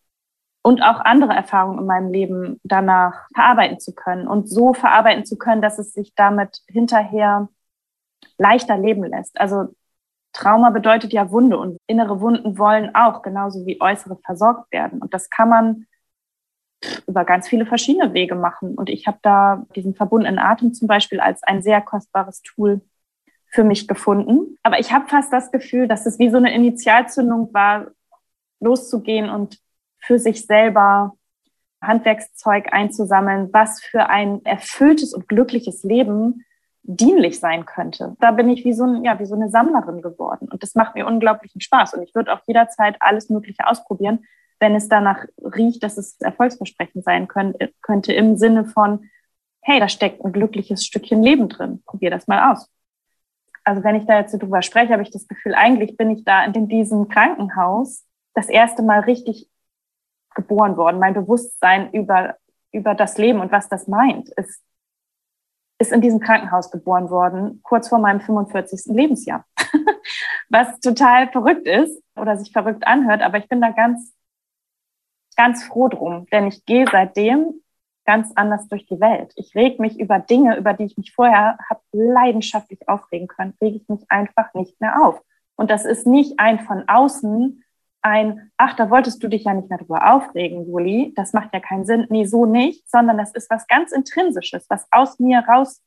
und 0.64 0.82
auch 0.82 1.00
andere 1.00 1.34
Erfahrungen 1.34 1.80
in 1.80 1.86
meinem 1.86 2.12
Leben 2.12 2.60
danach 2.64 3.28
verarbeiten 3.34 3.80
zu 3.80 3.94
können 3.94 4.28
und 4.28 4.48
so 4.50 4.74
verarbeiten 4.74 5.26
zu 5.26 5.38
können, 5.38 5.62
dass 5.62 5.80
es 5.80 5.94
sich 5.94 6.14
damit 6.16 6.62
hinterher 6.68 7.50
leichter 8.38 8.78
leben 8.78 9.04
lässt. 9.04 9.40
Also 9.40 9.70
Trauma 10.34 10.70
bedeutet 10.70 11.14
ja 11.14 11.32
Wunde 11.32 11.58
und 11.58 11.78
innere 11.88 12.22
Wunden 12.22 12.58
wollen 12.58 12.96
auch 12.96 13.22
genauso 13.22 13.66
wie 13.66 13.82
äußere 13.82 14.18
versorgt 14.24 14.72
werden. 14.72 15.02
Und 15.02 15.14
das 15.14 15.30
kann 15.30 15.50
man 15.50 15.86
über 17.08 17.26
ganz 17.26 17.48
viele 17.48 17.66
verschiedene 17.66 18.14
Wege 18.14 18.36
machen. 18.36 18.76
Und 18.76 18.90
ich 18.90 19.08
habe 19.08 19.20
da 19.22 19.66
diesen 19.76 19.94
verbundenen 19.94 20.40
Atem 20.40 20.74
zum 20.74 20.88
Beispiel 20.88 21.20
als 21.20 21.44
ein 21.44 21.62
sehr 21.62 21.82
kostbares 21.82 22.42
Tool 22.42 22.82
für 23.48 23.64
mich 23.64 23.88
gefunden. 23.88 24.58
Aber 24.64 24.80
ich 24.80 24.94
habe 24.94 25.08
fast 25.08 25.34
das 25.34 25.52
Gefühl, 25.52 25.88
dass 25.88 26.06
es 26.06 26.18
wie 26.20 26.30
so 26.30 26.38
eine 26.38 26.54
Initialzündung 26.54 27.54
war, 27.54 27.88
loszugehen 28.60 29.30
und 29.30 29.60
für 30.02 30.20
sich 30.20 30.46
selber 30.46 31.14
Handwerkszeug 31.82 32.74
einzusammeln, 32.74 33.50
was 33.52 33.82
für 33.82 34.08
ein 34.08 34.46
erfülltes 34.46 35.14
und 35.14 35.28
glückliches 35.28 35.84
Leben 35.84 36.46
dienlich 36.84 37.40
sein 37.40 37.66
könnte. 37.66 38.16
Da 38.20 38.32
bin 38.32 38.50
ich 38.50 38.66
wie 38.66 38.74
so, 38.74 38.84
ein, 38.84 39.04
ja, 39.04 39.20
wie 39.20 39.26
so 39.26 39.36
eine 39.36 39.50
Sammlerin 39.50 40.02
geworden. 40.02 40.48
Und 40.52 40.64
das 40.64 40.76
macht 40.76 40.96
mir 40.96 41.06
unglaublichen 41.06 41.62
Spaß. 41.62 41.94
Und 41.94 42.04
ich 42.04 42.16
würde 42.16 42.34
auch 42.34 42.42
jederzeit 42.48 42.98
alles 43.00 43.30
Mögliche 43.30 43.68
ausprobieren, 43.68 44.26
wenn 44.60 44.76
es 44.76 44.90
danach 44.90 45.26
riecht, 45.44 45.84
dass 45.84 45.98
es 45.98 46.20
erfolgsversprechend 46.22 47.04
sein 47.04 47.28
könnte, 47.28 48.14
im 48.14 48.38
Sinne 48.38 48.66
von, 48.66 49.10
hey, 49.62 49.80
da 49.80 49.88
steckt 49.88 50.24
ein 50.24 50.32
glückliches 50.32 50.86
Stückchen 50.86 51.22
Leben 51.22 51.50
drin. 51.50 51.82
Probier 51.86 52.10
das 52.10 52.28
mal 52.28 52.52
aus. 52.52 52.70
Also 53.64 53.84
wenn 53.84 53.96
ich 53.96 54.06
da 54.06 54.20
jetzt 54.20 54.34
drüber 54.34 54.62
spreche, 54.64 54.94
habe 54.94 55.04
ich 55.04 55.12
das 55.12 55.28
Gefühl, 55.28 55.54
eigentlich 55.54 55.98
bin 55.98 56.10
ich 56.10 56.24
da 56.24 56.44
in 56.46 56.68
diesem 56.68 57.10
Krankenhaus 57.10 58.06
das 58.34 58.50
erste 58.50 58.82
Mal 58.82 59.02
richtig 59.02 59.51
geboren 60.36 60.78
worden. 60.78 61.00
Mein 61.00 61.14
Bewusstsein 61.14 61.92
über, 61.92 62.36
über 62.72 62.96
das 62.96 63.18
Leben 63.18 63.40
und 63.40 63.52
was 63.52 63.70
das 63.70 63.88
meint, 63.88 64.30
ist, 64.30 64.62
ist 65.80 65.92
in 65.92 66.02
diesem 66.02 66.20
Krankenhaus 66.20 66.72
geboren 66.72 67.10
worden, 67.10 67.62
kurz 67.64 67.90
vor 67.90 68.00
meinem 68.00 68.22
45. 68.22 68.94
Lebensjahr. 68.96 69.46
was 70.50 70.80
total 70.80 71.30
verrückt 71.32 71.68
ist 71.68 72.04
oder 72.16 72.38
sich 72.38 72.52
verrückt 72.52 72.86
anhört, 72.86 73.22
aber 73.22 73.38
ich 73.38 73.48
bin 73.48 73.62
da 73.62 73.72
ganz, 73.72 74.14
ganz 75.36 75.64
froh 75.64 75.88
drum, 75.88 76.28
denn 76.32 76.48
ich 76.48 76.66
gehe 76.66 76.86
seitdem 76.92 77.62
ganz 78.06 78.32
anders 78.36 78.68
durch 78.68 78.86
die 78.86 79.00
Welt. 79.00 79.32
Ich 79.36 79.56
reg 79.56 79.80
mich 79.80 80.00
über 80.00 80.20
Dinge, 80.20 80.58
über 80.58 80.74
die 80.74 80.86
ich 80.86 80.98
mich 80.98 81.14
vorher 81.14 81.58
habe 81.70 81.82
leidenschaftlich 81.92 82.88
aufregen 82.90 83.28
können, 83.28 83.56
rege 83.62 83.78
ich 83.78 83.88
mich 83.88 84.10
einfach 84.10 84.54
nicht 84.54 84.80
mehr 84.82 85.02
auf. 85.02 85.22
Und 85.56 85.72
das 85.72 85.86
ist 85.86 86.08
nicht 86.08 86.40
ein 86.40 86.60
von 86.60 86.88
außen 86.88 87.64
ein, 88.02 88.52
ach, 88.58 88.76
da 88.76 88.90
wolltest 88.90 89.22
du 89.24 89.28
dich 89.28 89.44
ja 89.44 89.54
nicht 89.54 89.70
mehr 89.70 89.78
drüber 89.78 90.14
aufregen, 90.14 90.66
Juli, 90.66 91.14
das 91.16 91.34
macht 91.34 91.54
ja 91.54 91.60
keinen 91.60 91.86
Sinn. 91.86 92.08
Nee, 92.10 92.26
so 92.26 92.46
nicht, 92.46 92.90
sondern 92.90 93.18
das 93.18 93.34
ist 93.34 93.50
was 93.50 93.68
ganz 93.68 93.92
Intrinsisches, 93.92 94.66
was 94.70 94.88
aus 94.92 95.20
mir 95.20 95.40
raus 95.48 95.82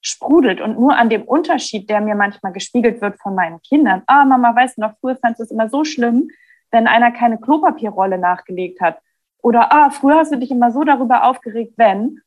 sprudelt 0.00 0.60
und 0.60 0.78
nur 0.78 0.96
an 0.96 1.08
dem 1.08 1.22
Unterschied, 1.22 1.88
der 1.88 2.00
mir 2.00 2.16
manchmal 2.16 2.52
gespiegelt 2.52 3.00
wird 3.00 3.20
von 3.20 3.34
meinen 3.34 3.60
Kindern. 3.62 4.02
Ah, 4.06 4.24
Mama, 4.24 4.54
weißt 4.54 4.76
du 4.76 4.82
noch, 4.82 4.94
früher 5.00 5.16
fandest 5.16 5.40
du 5.40 5.44
es 5.44 5.50
immer 5.50 5.68
so 5.68 5.84
schlimm, 5.84 6.28
wenn 6.70 6.88
einer 6.88 7.12
keine 7.12 7.38
Klopapierrolle 7.38 8.18
nachgelegt 8.18 8.80
hat. 8.80 8.98
Oder, 9.38 9.72
ah, 9.72 9.90
früher 9.90 10.16
hast 10.16 10.32
du 10.32 10.38
dich 10.38 10.50
immer 10.50 10.72
so 10.72 10.82
darüber 10.84 11.24
aufgeregt, 11.24 11.74
wenn. 11.76 12.20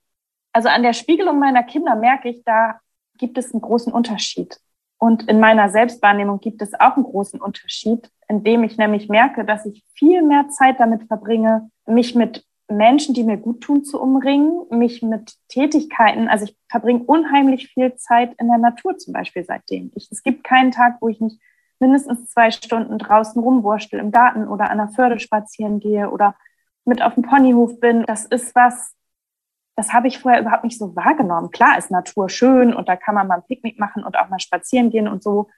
Also 0.54 0.70
an 0.70 0.84
der 0.84 0.94
Spiegelung 0.94 1.40
meiner 1.40 1.64
Kinder 1.64 1.96
merke 1.96 2.30
ich, 2.30 2.44
da 2.46 2.80
gibt 3.18 3.38
es 3.38 3.54
einen 3.54 3.62
großen 3.62 3.92
Unterschied. 3.92 4.58
Und 4.98 5.28
in 5.30 5.40
meiner 5.40 5.70
Selbstwahrnehmung 5.70 6.40
gibt 6.40 6.62
es 6.62 6.74
auch 6.74 6.96
einen 6.96 7.04
großen 7.04 7.42
Unterschied, 7.42 8.10
indem 8.28 8.64
ich 8.64 8.78
nämlich 8.78 9.10
merke, 9.10 9.46
dass 9.46 9.66
ich 9.66 9.84
viel 9.94 10.22
mehr 10.22 10.50
Zeit 10.50 10.80
damit 10.80 11.04
verbringe, 11.08 11.70
mich 11.86 12.16
mit 12.16 12.46
Menschen, 12.68 13.14
die 13.14 13.24
mir 13.24 13.38
gut 13.38 13.62
tun, 13.62 13.84
zu 13.84 14.02
umringen, 14.02 14.66
mich 14.72 15.04
mit 15.04 15.36
Tätigkeiten, 15.50 16.28
also 16.28 16.46
ich 16.46 16.58
verbringe 16.70 17.04
unheimlich 17.04 17.68
viel 17.68 17.96
Zeit 17.96 18.34
in 18.40 18.48
der 18.48 18.58
Natur 18.58 18.98
zum 18.98 19.14
Beispiel 19.14 19.44
seitdem. 19.44 19.92
Ich, 19.96 20.08
es 20.12 20.24
gibt 20.24 20.44
keinen 20.44 20.72
Tag, 20.72 20.98
wo 21.00 21.08
ich 21.08 21.22
nicht 21.22 21.40
mindestens 21.80 22.28
zwei 22.30 22.50
Stunden 22.52 22.98
draußen 22.98 23.42
rumwurschtel 23.42 24.00
im 24.00 24.12
Garten 24.12 24.48
oder 24.48 24.72
an 24.72 24.78
der 24.78 24.88
Förde 24.88 25.20
spazieren 25.20 25.80
gehe 25.80 26.10
oder 26.10 26.36
mit 26.86 27.02
auf 27.02 27.14
dem 27.16 27.24
Ponyhof 27.24 27.80
bin. 27.80 28.04
Das 28.08 28.26
ist 28.26 28.56
was, 28.56 28.95
das 29.76 29.92
habe 29.92 30.08
ich 30.08 30.20
vorher 30.20 30.42
überhaupt 30.42 30.64
nicht 30.64 30.80
so 30.80 30.96
wahrgenommen. 30.96 31.52
Klar 31.52 31.78
ist 31.78 31.92
Natur 31.92 32.30
schön 32.30 32.74
und 32.74 32.88
da 32.88 32.96
kann 32.96 33.16
man 33.16 33.28
mal 33.28 33.36
ein 33.36 33.46
Picknick 33.46 33.78
machen 33.80 34.04
und 34.04 34.18
auch 34.18 34.30
mal 34.30 34.40
spazieren 34.40 34.90
gehen 34.90 35.08
und 35.08 35.22
so. 35.22 35.50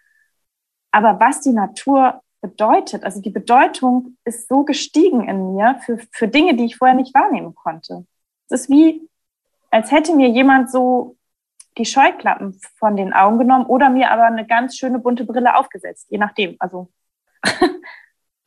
Aber 0.92 1.20
was 1.20 1.42
die 1.42 1.52
Natur 1.52 2.22
bedeutet, 2.42 3.04
also 3.04 3.22
die 3.22 3.30
Bedeutung 3.30 4.18
ist 4.26 4.48
so 4.48 4.64
gestiegen 4.64 5.28
in 5.28 5.56
mir 5.56 5.80
für, 5.86 6.00
für 6.12 6.28
Dinge, 6.28 6.56
die 6.56 6.66
ich 6.66 6.78
vorher 6.78 6.96
nicht 6.96 7.14
wahrnehmen 7.14 7.54
konnte. 7.54 8.06
Es 8.50 8.62
ist 8.62 8.70
wie, 8.70 9.08
als 9.70 9.92
hätte 9.92 10.16
mir 10.16 10.30
jemand 10.30 10.72
so 10.72 11.16
die 11.78 11.86
Scheuklappen 11.86 12.60
von 12.78 12.96
den 12.96 13.14
Augen 13.14 13.38
genommen 13.38 13.66
oder 13.66 13.90
mir 13.90 14.10
aber 14.10 14.24
eine 14.24 14.48
ganz 14.48 14.78
schöne 14.78 14.98
bunte 14.98 15.26
Brille 15.26 15.56
aufgesetzt, 15.56 16.08
je 16.10 16.18
nachdem. 16.18 16.56
Also 16.60 16.90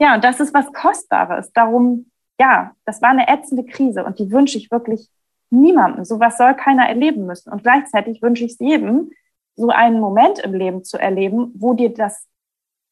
ja, 0.00 0.14
und 0.14 0.24
das 0.24 0.40
ist 0.40 0.52
was 0.52 0.72
Kostbares. 0.72 1.52
Darum, 1.52 2.10
ja, 2.40 2.72
das 2.84 3.00
war 3.02 3.10
eine 3.10 3.28
ätzende 3.28 3.64
Krise 3.64 4.04
und 4.04 4.18
die 4.18 4.32
wünsche 4.32 4.58
ich 4.58 4.70
wirklich 4.70 5.08
niemandem. 5.50 6.04
Sowas 6.04 6.38
soll 6.38 6.54
keiner 6.54 6.88
erleben 6.88 7.26
müssen. 7.26 7.52
Und 7.52 7.62
gleichzeitig 7.62 8.22
wünsche 8.22 8.44
ich 8.44 8.52
es 8.52 8.58
jedem, 8.58 9.10
so 9.56 9.68
einen 9.68 10.00
Moment 10.00 10.38
im 10.38 10.54
Leben 10.54 10.84
zu 10.84 10.98
erleben, 10.98 11.52
wo 11.54 11.74
dir 11.74 11.92
das, 11.92 12.26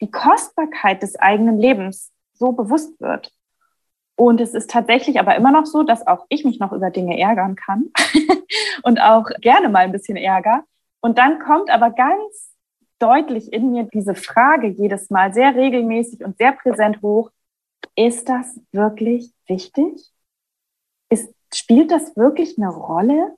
die 0.00 0.10
Kostbarkeit 0.10 1.02
des 1.02 1.16
eigenen 1.16 1.58
Lebens 1.58 2.12
so 2.34 2.52
bewusst 2.52 3.00
wird. 3.00 3.32
Und 4.16 4.40
es 4.40 4.52
ist 4.52 4.70
tatsächlich 4.70 5.20
aber 5.20 5.36
immer 5.36 5.52
noch 5.52 5.64
so, 5.64 5.84
dass 5.84 6.06
auch 6.06 6.26
ich 6.28 6.44
mich 6.44 6.58
noch 6.58 6.72
über 6.72 6.90
Dinge 6.90 7.18
ärgern 7.18 7.54
kann 7.54 7.90
und 8.82 9.00
auch 9.00 9.26
gerne 9.40 9.68
mal 9.68 9.84
ein 9.84 9.92
bisschen 9.92 10.16
ärger. 10.16 10.64
Und 11.00 11.18
dann 11.18 11.38
kommt 11.38 11.70
aber 11.70 11.90
ganz 11.90 12.52
deutlich 12.98 13.52
in 13.52 13.70
mir 13.70 13.84
diese 13.84 14.16
Frage 14.16 14.66
jedes 14.66 15.08
Mal 15.10 15.32
sehr 15.32 15.54
regelmäßig 15.54 16.24
und 16.24 16.36
sehr 16.36 16.52
präsent 16.52 17.00
hoch. 17.00 17.30
Ist 17.94 18.28
das 18.28 18.60
wirklich 18.72 19.32
wichtig? 19.46 20.12
Spielt 21.52 21.90
das 21.90 22.16
wirklich 22.16 22.58
eine 22.58 22.68
Rolle? 22.68 23.36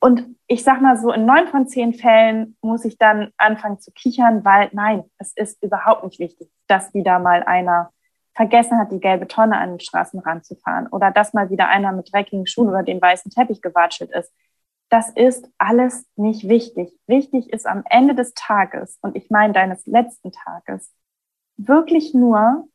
Und 0.00 0.36
ich 0.48 0.64
sag 0.64 0.80
mal 0.80 0.96
so, 0.96 1.12
in 1.12 1.26
neun 1.26 1.46
von 1.46 1.68
zehn 1.68 1.94
Fällen 1.94 2.56
muss 2.60 2.84
ich 2.84 2.98
dann 2.98 3.30
anfangen 3.36 3.78
zu 3.78 3.92
kichern, 3.92 4.44
weil 4.44 4.68
nein, 4.72 5.04
es 5.18 5.32
ist 5.36 5.62
überhaupt 5.62 6.04
nicht 6.04 6.18
wichtig, 6.18 6.50
dass 6.66 6.92
wieder 6.92 7.18
mal 7.20 7.42
einer 7.44 7.92
vergessen 8.34 8.78
hat, 8.78 8.90
die 8.90 8.98
gelbe 8.98 9.28
Tonne 9.28 9.58
an 9.58 9.70
den 9.70 9.80
Straßenrand 9.80 10.44
zu 10.44 10.56
fahren 10.56 10.88
oder 10.88 11.10
dass 11.10 11.34
mal 11.34 11.50
wieder 11.50 11.68
einer 11.68 11.92
mit 11.92 12.12
dreckigen 12.12 12.46
Schuhen 12.46 12.68
über 12.68 12.82
den 12.82 13.00
weißen 13.00 13.30
Teppich 13.30 13.62
gewatschelt 13.62 14.10
ist. 14.10 14.32
Das 14.88 15.10
ist 15.10 15.48
alles 15.58 16.06
nicht 16.16 16.48
wichtig. 16.48 16.92
Wichtig 17.06 17.52
ist 17.52 17.66
am 17.66 17.84
Ende 17.88 18.14
des 18.14 18.34
Tages, 18.34 18.98
und 19.02 19.16
ich 19.16 19.30
meine 19.30 19.52
deines 19.52 19.86
letzten 19.86 20.32
Tages, 20.32 20.92
wirklich 21.56 22.12
nur, 22.12 22.68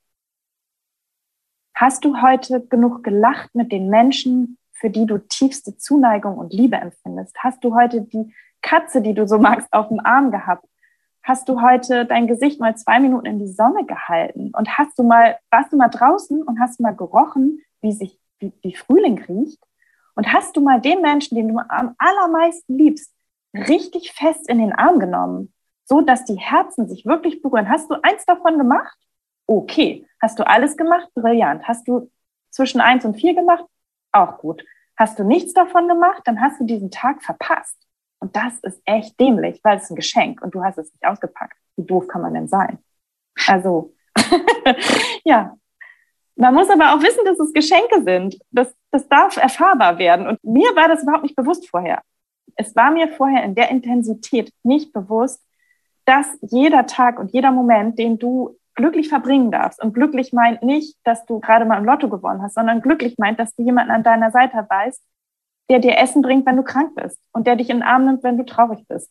Hast 1.79 2.03
du 2.03 2.21
heute 2.21 2.65
genug 2.67 3.03
gelacht 3.03 3.53
mit 3.53 3.71
den 3.71 3.89
Menschen, 3.89 4.57
für 4.73 4.89
die 4.89 5.05
du 5.05 5.17
tiefste 5.19 5.77
Zuneigung 5.77 6.37
und 6.37 6.53
Liebe 6.53 6.77
empfindest? 6.77 7.35
Hast 7.39 7.63
du 7.63 7.75
heute 7.75 8.01
die 8.01 8.33
Katze, 8.61 9.01
die 9.01 9.13
du 9.13 9.27
so 9.27 9.37
magst, 9.37 9.71
auf 9.71 9.87
dem 9.87 9.99
Arm 9.99 10.31
gehabt? 10.31 10.65
hast 11.27 11.49
du 11.49 11.61
heute 11.61 12.05
dein 12.05 12.25
Gesicht 12.25 12.61
mal 12.61 12.77
zwei 12.77 13.01
Minuten 13.01 13.25
in 13.25 13.37
die 13.37 13.51
Sonne 13.51 13.85
gehalten 13.85 14.51
und 14.55 14.77
hast 14.77 14.97
du 14.97 15.03
mal, 15.03 15.37
warst 15.51 15.73
du 15.73 15.77
mal 15.77 15.89
draußen 15.89 16.41
und 16.41 16.59
hast 16.59 16.79
mal 16.79 16.95
gerochen, 16.95 17.61
wie 17.81 17.91
sich, 17.91 18.17
wie, 18.39 18.53
wie 18.61 18.73
Frühling 18.73 19.21
riecht? 19.21 19.61
Und 20.15 20.31
hast 20.31 20.55
du 20.55 20.61
mal 20.61 20.79
den 20.79 21.01
Menschen, 21.01 21.35
den 21.35 21.49
du 21.49 21.59
am 21.59 21.95
allermeisten 21.97 22.77
liebst, 22.77 23.13
richtig 23.53 24.13
fest 24.13 24.49
in 24.49 24.59
den 24.59 24.71
Arm 24.71 24.99
genommen, 24.99 25.53
so 25.83 25.99
dass 25.99 26.23
die 26.23 26.39
Herzen 26.39 26.87
sich 26.87 27.05
wirklich 27.05 27.41
berühren? 27.41 27.69
Hast 27.69 27.91
du 27.91 27.95
eins 28.01 28.25
davon 28.25 28.57
gemacht? 28.57 28.97
Okay. 29.47 30.05
Hast 30.21 30.39
du 30.39 30.47
alles 30.47 30.77
gemacht? 30.77 31.09
Brillant. 31.15 31.67
Hast 31.67 31.87
du 31.87 32.11
zwischen 32.51 32.81
eins 32.81 33.05
und 33.05 33.15
vier 33.15 33.33
gemacht? 33.33 33.65
Auch 34.11 34.37
gut. 34.39 34.63
Hast 34.97 35.19
du 35.19 35.23
nichts 35.23 35.53
davon 35.53 35.87
gemacht? 35.87 36.21
Dann 36.25 36.41
hast 36.41 36.59
du 36.59 36.65
diesen 36.65 36.91
Tag 36.91 37.23
verpasst. 37.23 37.77
Und 38.19 38.35
das 38.35 38.59
ist 38.61 38.81
echt 38.85 39.19
dämlich, 39.19 39.59
weil 39.63 39.77
es 39.77 39.89
ein 39.89 39.95
Geschenk 39.95 40.41
und 40.41 40.55
du 40.55 40.63
hast 40.63 40.77
es 40.77 40.91
nicht 40.91 41.05
ausgepackt. 41.05 41.55
Wie 41.75 41.85
doof 41.85 42.07
kann 42.07 42.21
man 42.21 42.33
denn 42.33 42.47
sein? 42.47 42.79
Also, 43.47 43.93
ja. 45.23 45.55
Man 46.35 46.53
muss 46.53 46.69
aber 46.69 46.93
auch 46.93 47.01
wissen, 47.01 47.25
dass 47.25 47.39
es 47.39 47.53
Geschenke 47.53 48.03
sind. 48.03 48.39
Das, 48.51 48.75
das 48.91 49.07
darf 49.07 49.37
erfahrbar 49.37 49.97
werden. 49.97 50.27
Und 50.27 50.43
mir 50.43 50.75
war 50.75 50.87
das 50.87 51.03
überhaupt 51.03 51.23
nicht 51.23 51.35
bewusst 51.35 51.69
vorher. 51.69 52.01
Es 52.55 52.75
war 52.75 52.91
mir 52.91 53.07
vorher 53.07 53.43
in 53.43 53.55
der 53.55 53.69
Intensität 53.69 54.51
nicht 54.63 54.93
bewusst, 54.93 55.43
dass 56.05 56.27
jeder 56.41 56.85
Tag 56.85 57.19
und 57.19 57.33
jeder 57.33 57.51
Moment, 57.51 57.99
den 57.99 58.17
du 58.17 58.57
glücklich 58.77 59.09
verbringen 59.09 59.51
darfst. 59.51 59.83
Und 59.83 59.93
glücklich 59.93 60.31
meint 60.31 60.63
nicht, 60.63 60.95
dass 61.03 61.25
du 61.25 61.41
gerade 61.41 61.65
mal 61.65 61.77
im 61.77 61.85
Lotto 61.85 62.07
gewonnen 62.07 62.41
hast, 62.41 62.53
sondern 62.53 62.81
glücklich 62.81 63.15
meint, 63.17 63.37
dass 63.39 63.53
du 63.55 63.63
jemanden 63.63 63.91
an 63.91 64.03
deiner 64.03 64.31
Seite 64.31 64.65
weißt, 64.69 65.01
der 65.69 65.79
dir 65.79 65.97
Essen 65.97 66.21
bringt, 66.21 66.45
wenn 66.45 66.55
du 66.55 66.63
krank 66.63 66.95
bist 66.95 67.19
und 67.33 67.45
der 67.45 67.57
dich 67.57 67.69
in 67.69 67.77
den 67.77 67.83
Arm 67.83 68.05
nimmt, 68.05 68.23
wenn 68.23 68.37
du 68.37 68.45
traurig 68.45 68.85
bist. 68.87 69.09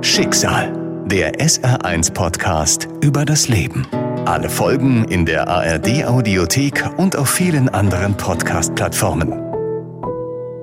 Schicksal, 0.00 0.72
der 1.06 1.34
SR1 1.34 2.12
-Podcast 2.12 2.88
über 3.04 3.24
das 3.24 3.48
Leben. 3.48 3.86
Alle 4.26 4.48
Folgen 4.48 5.04
in 5.04 5.24
der 5.24 5.46
ARD-Audiothek 5.46 6.84
und 6.96 7.16
auf 7.16 7.30
vielen 7.30 7.68
anderen 7.68 8.16
Podcast-Plattformen. 8.16 9.32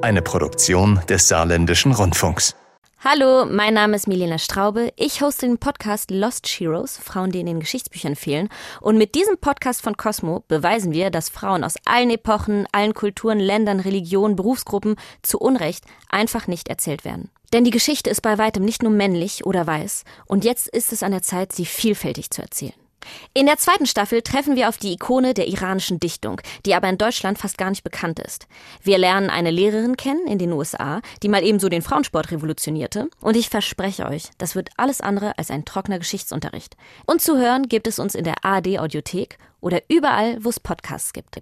Eine 0.02 0.22
Produktion 0.22 1.00
des 1.10 1.28
Saarländischen 1.28 1.94
Rundfunks. 1.94 2.56
Hallo, 3.08 3.46
mein 3.46 3.76
Name 3.76 3.96
ist 3.98 4.08
Milena 4.08 4.40
Straube. 4.40 4.92
Ich 4.96 5.22
hoste 5.22 5.46
den 5.46 5.60
Podcast 5.60 6.10
Lost 6.10 6.48
Heroes, 6.48 6.98
Frauen, 6.98 7.30
die 7.30 7.40
in 7.40 7.46
den 7.46 7.60
Geschichtsbüchern 7.60 8.16
fehlen. 8.16 8.50
Und 8.82 8.98
mit 8.98 9.14
diesem 9.14 9.38
Podcast 9.38 9.84
von 9.84 9.96
Cosmo 9.96 10.44
beweisen 10.48 10.92
wir, 10.92 11.12
dass 11.12 11.30
Frauen 11.30 11.64
aus 11.64 11.76
allen 11.86 12.10
Epochen, 12.10 12.66
allen 12.72 12.96
Kulturen, 12.96 13.40
Ländern, 13.40 13.80
Religionen, 13.80 14.36
Berufsgruppen 14.36 14.96
zu 15.22 15.38
Unrecht 15.38 15.86
einfach 16.10 16.48
nicht 16.48 16.68
erzählt 16.68 17.06
werden. 17.06 17.30
Denn 17.54 17.64
die 17.64 17.70
Geschichte 17.70 18.10
ist 18.10 18.24
bei 18.24 18.40
weitem 18.40 18.66
nicht 18.66 18.82
nur 18.82 18.92
männlich 18.92 19.46
oder 19.46 19.68
weiß. 19.68 20.04
Und 20.26 20.44
jetzt 20.44 20.68
ist 20.68 20.92
es 20.92 21.04
an 21.04 21.12
der 21.12 21.22
Zeit, 21.22 21.52
sie 21.52 21.68
vielfältig 21.68 22.32
zu 22.32 22.42
erzählen. 22.42 22.74
In 23.34 23.46
der 23.46 23.58
zweiten 23.58 23.86
Staffel 23.86 24.22
treffen 24.22 24.56
wir 24.56 24.70
auf 24.70 24.78
die 24.78 24.94
Ikone 24.94 25.34
der 25.34 25.48
iranischen 25.48 26.00
Dichtung, 26.00 26.42
die 26.66 26.76
aber 26.76 26.90
in 26.90 26.98
Deutschland 26.98 27.38
fast 27.38 27.58
gar 27.58 27.70
nicht 27.70 27.84
bekannt 27.84 28.20
ist. 28.20 28.48
Wir 28.82 28.98
lernen 28.98 29.30
eine 29.30 29.52
Lehrerin 29.52 29.98
kennen 29.98 30.28
in 30.28 30.40
den 30.40 30.52
USA, 30.52 31.02
die 31.24 31.30
mal 31.30 31.44
ebenso 31.44 31.70
den 31.70 31.82
Frauensport 31.82 32.32
revolutionierte. 32.32 33.10
Und 33.22 33.36
ich 33.36 33.50
verspreche 33.50 34.06
euch, 34.06 34.30
das 34.38 34.56
wird 34.56 34.70
alles 34.78 35.02
andere 35.02 35.38
als 35.38 35.52
ein 35.52 35.66
trockener 35.66 36.00
Geschichtsunterricht. 36.00 36.76
Und 37.06 37.22
zu 37.22 37.38
hören 37.38 37.68
gibt 37.68 37.88
es 37.88 38.00
uns 38.00 38.16
in 38.16 38.24
der 38.24 38.44
ARD 38.44 38.80
Audiothek 38.80 39.38
oder 39.62 39.82
überall, 39.88 40.44
wo 40.44 40.50
es 40.50 40.60
Podcasts 40.60 41.12
gibt. 41.12 41.42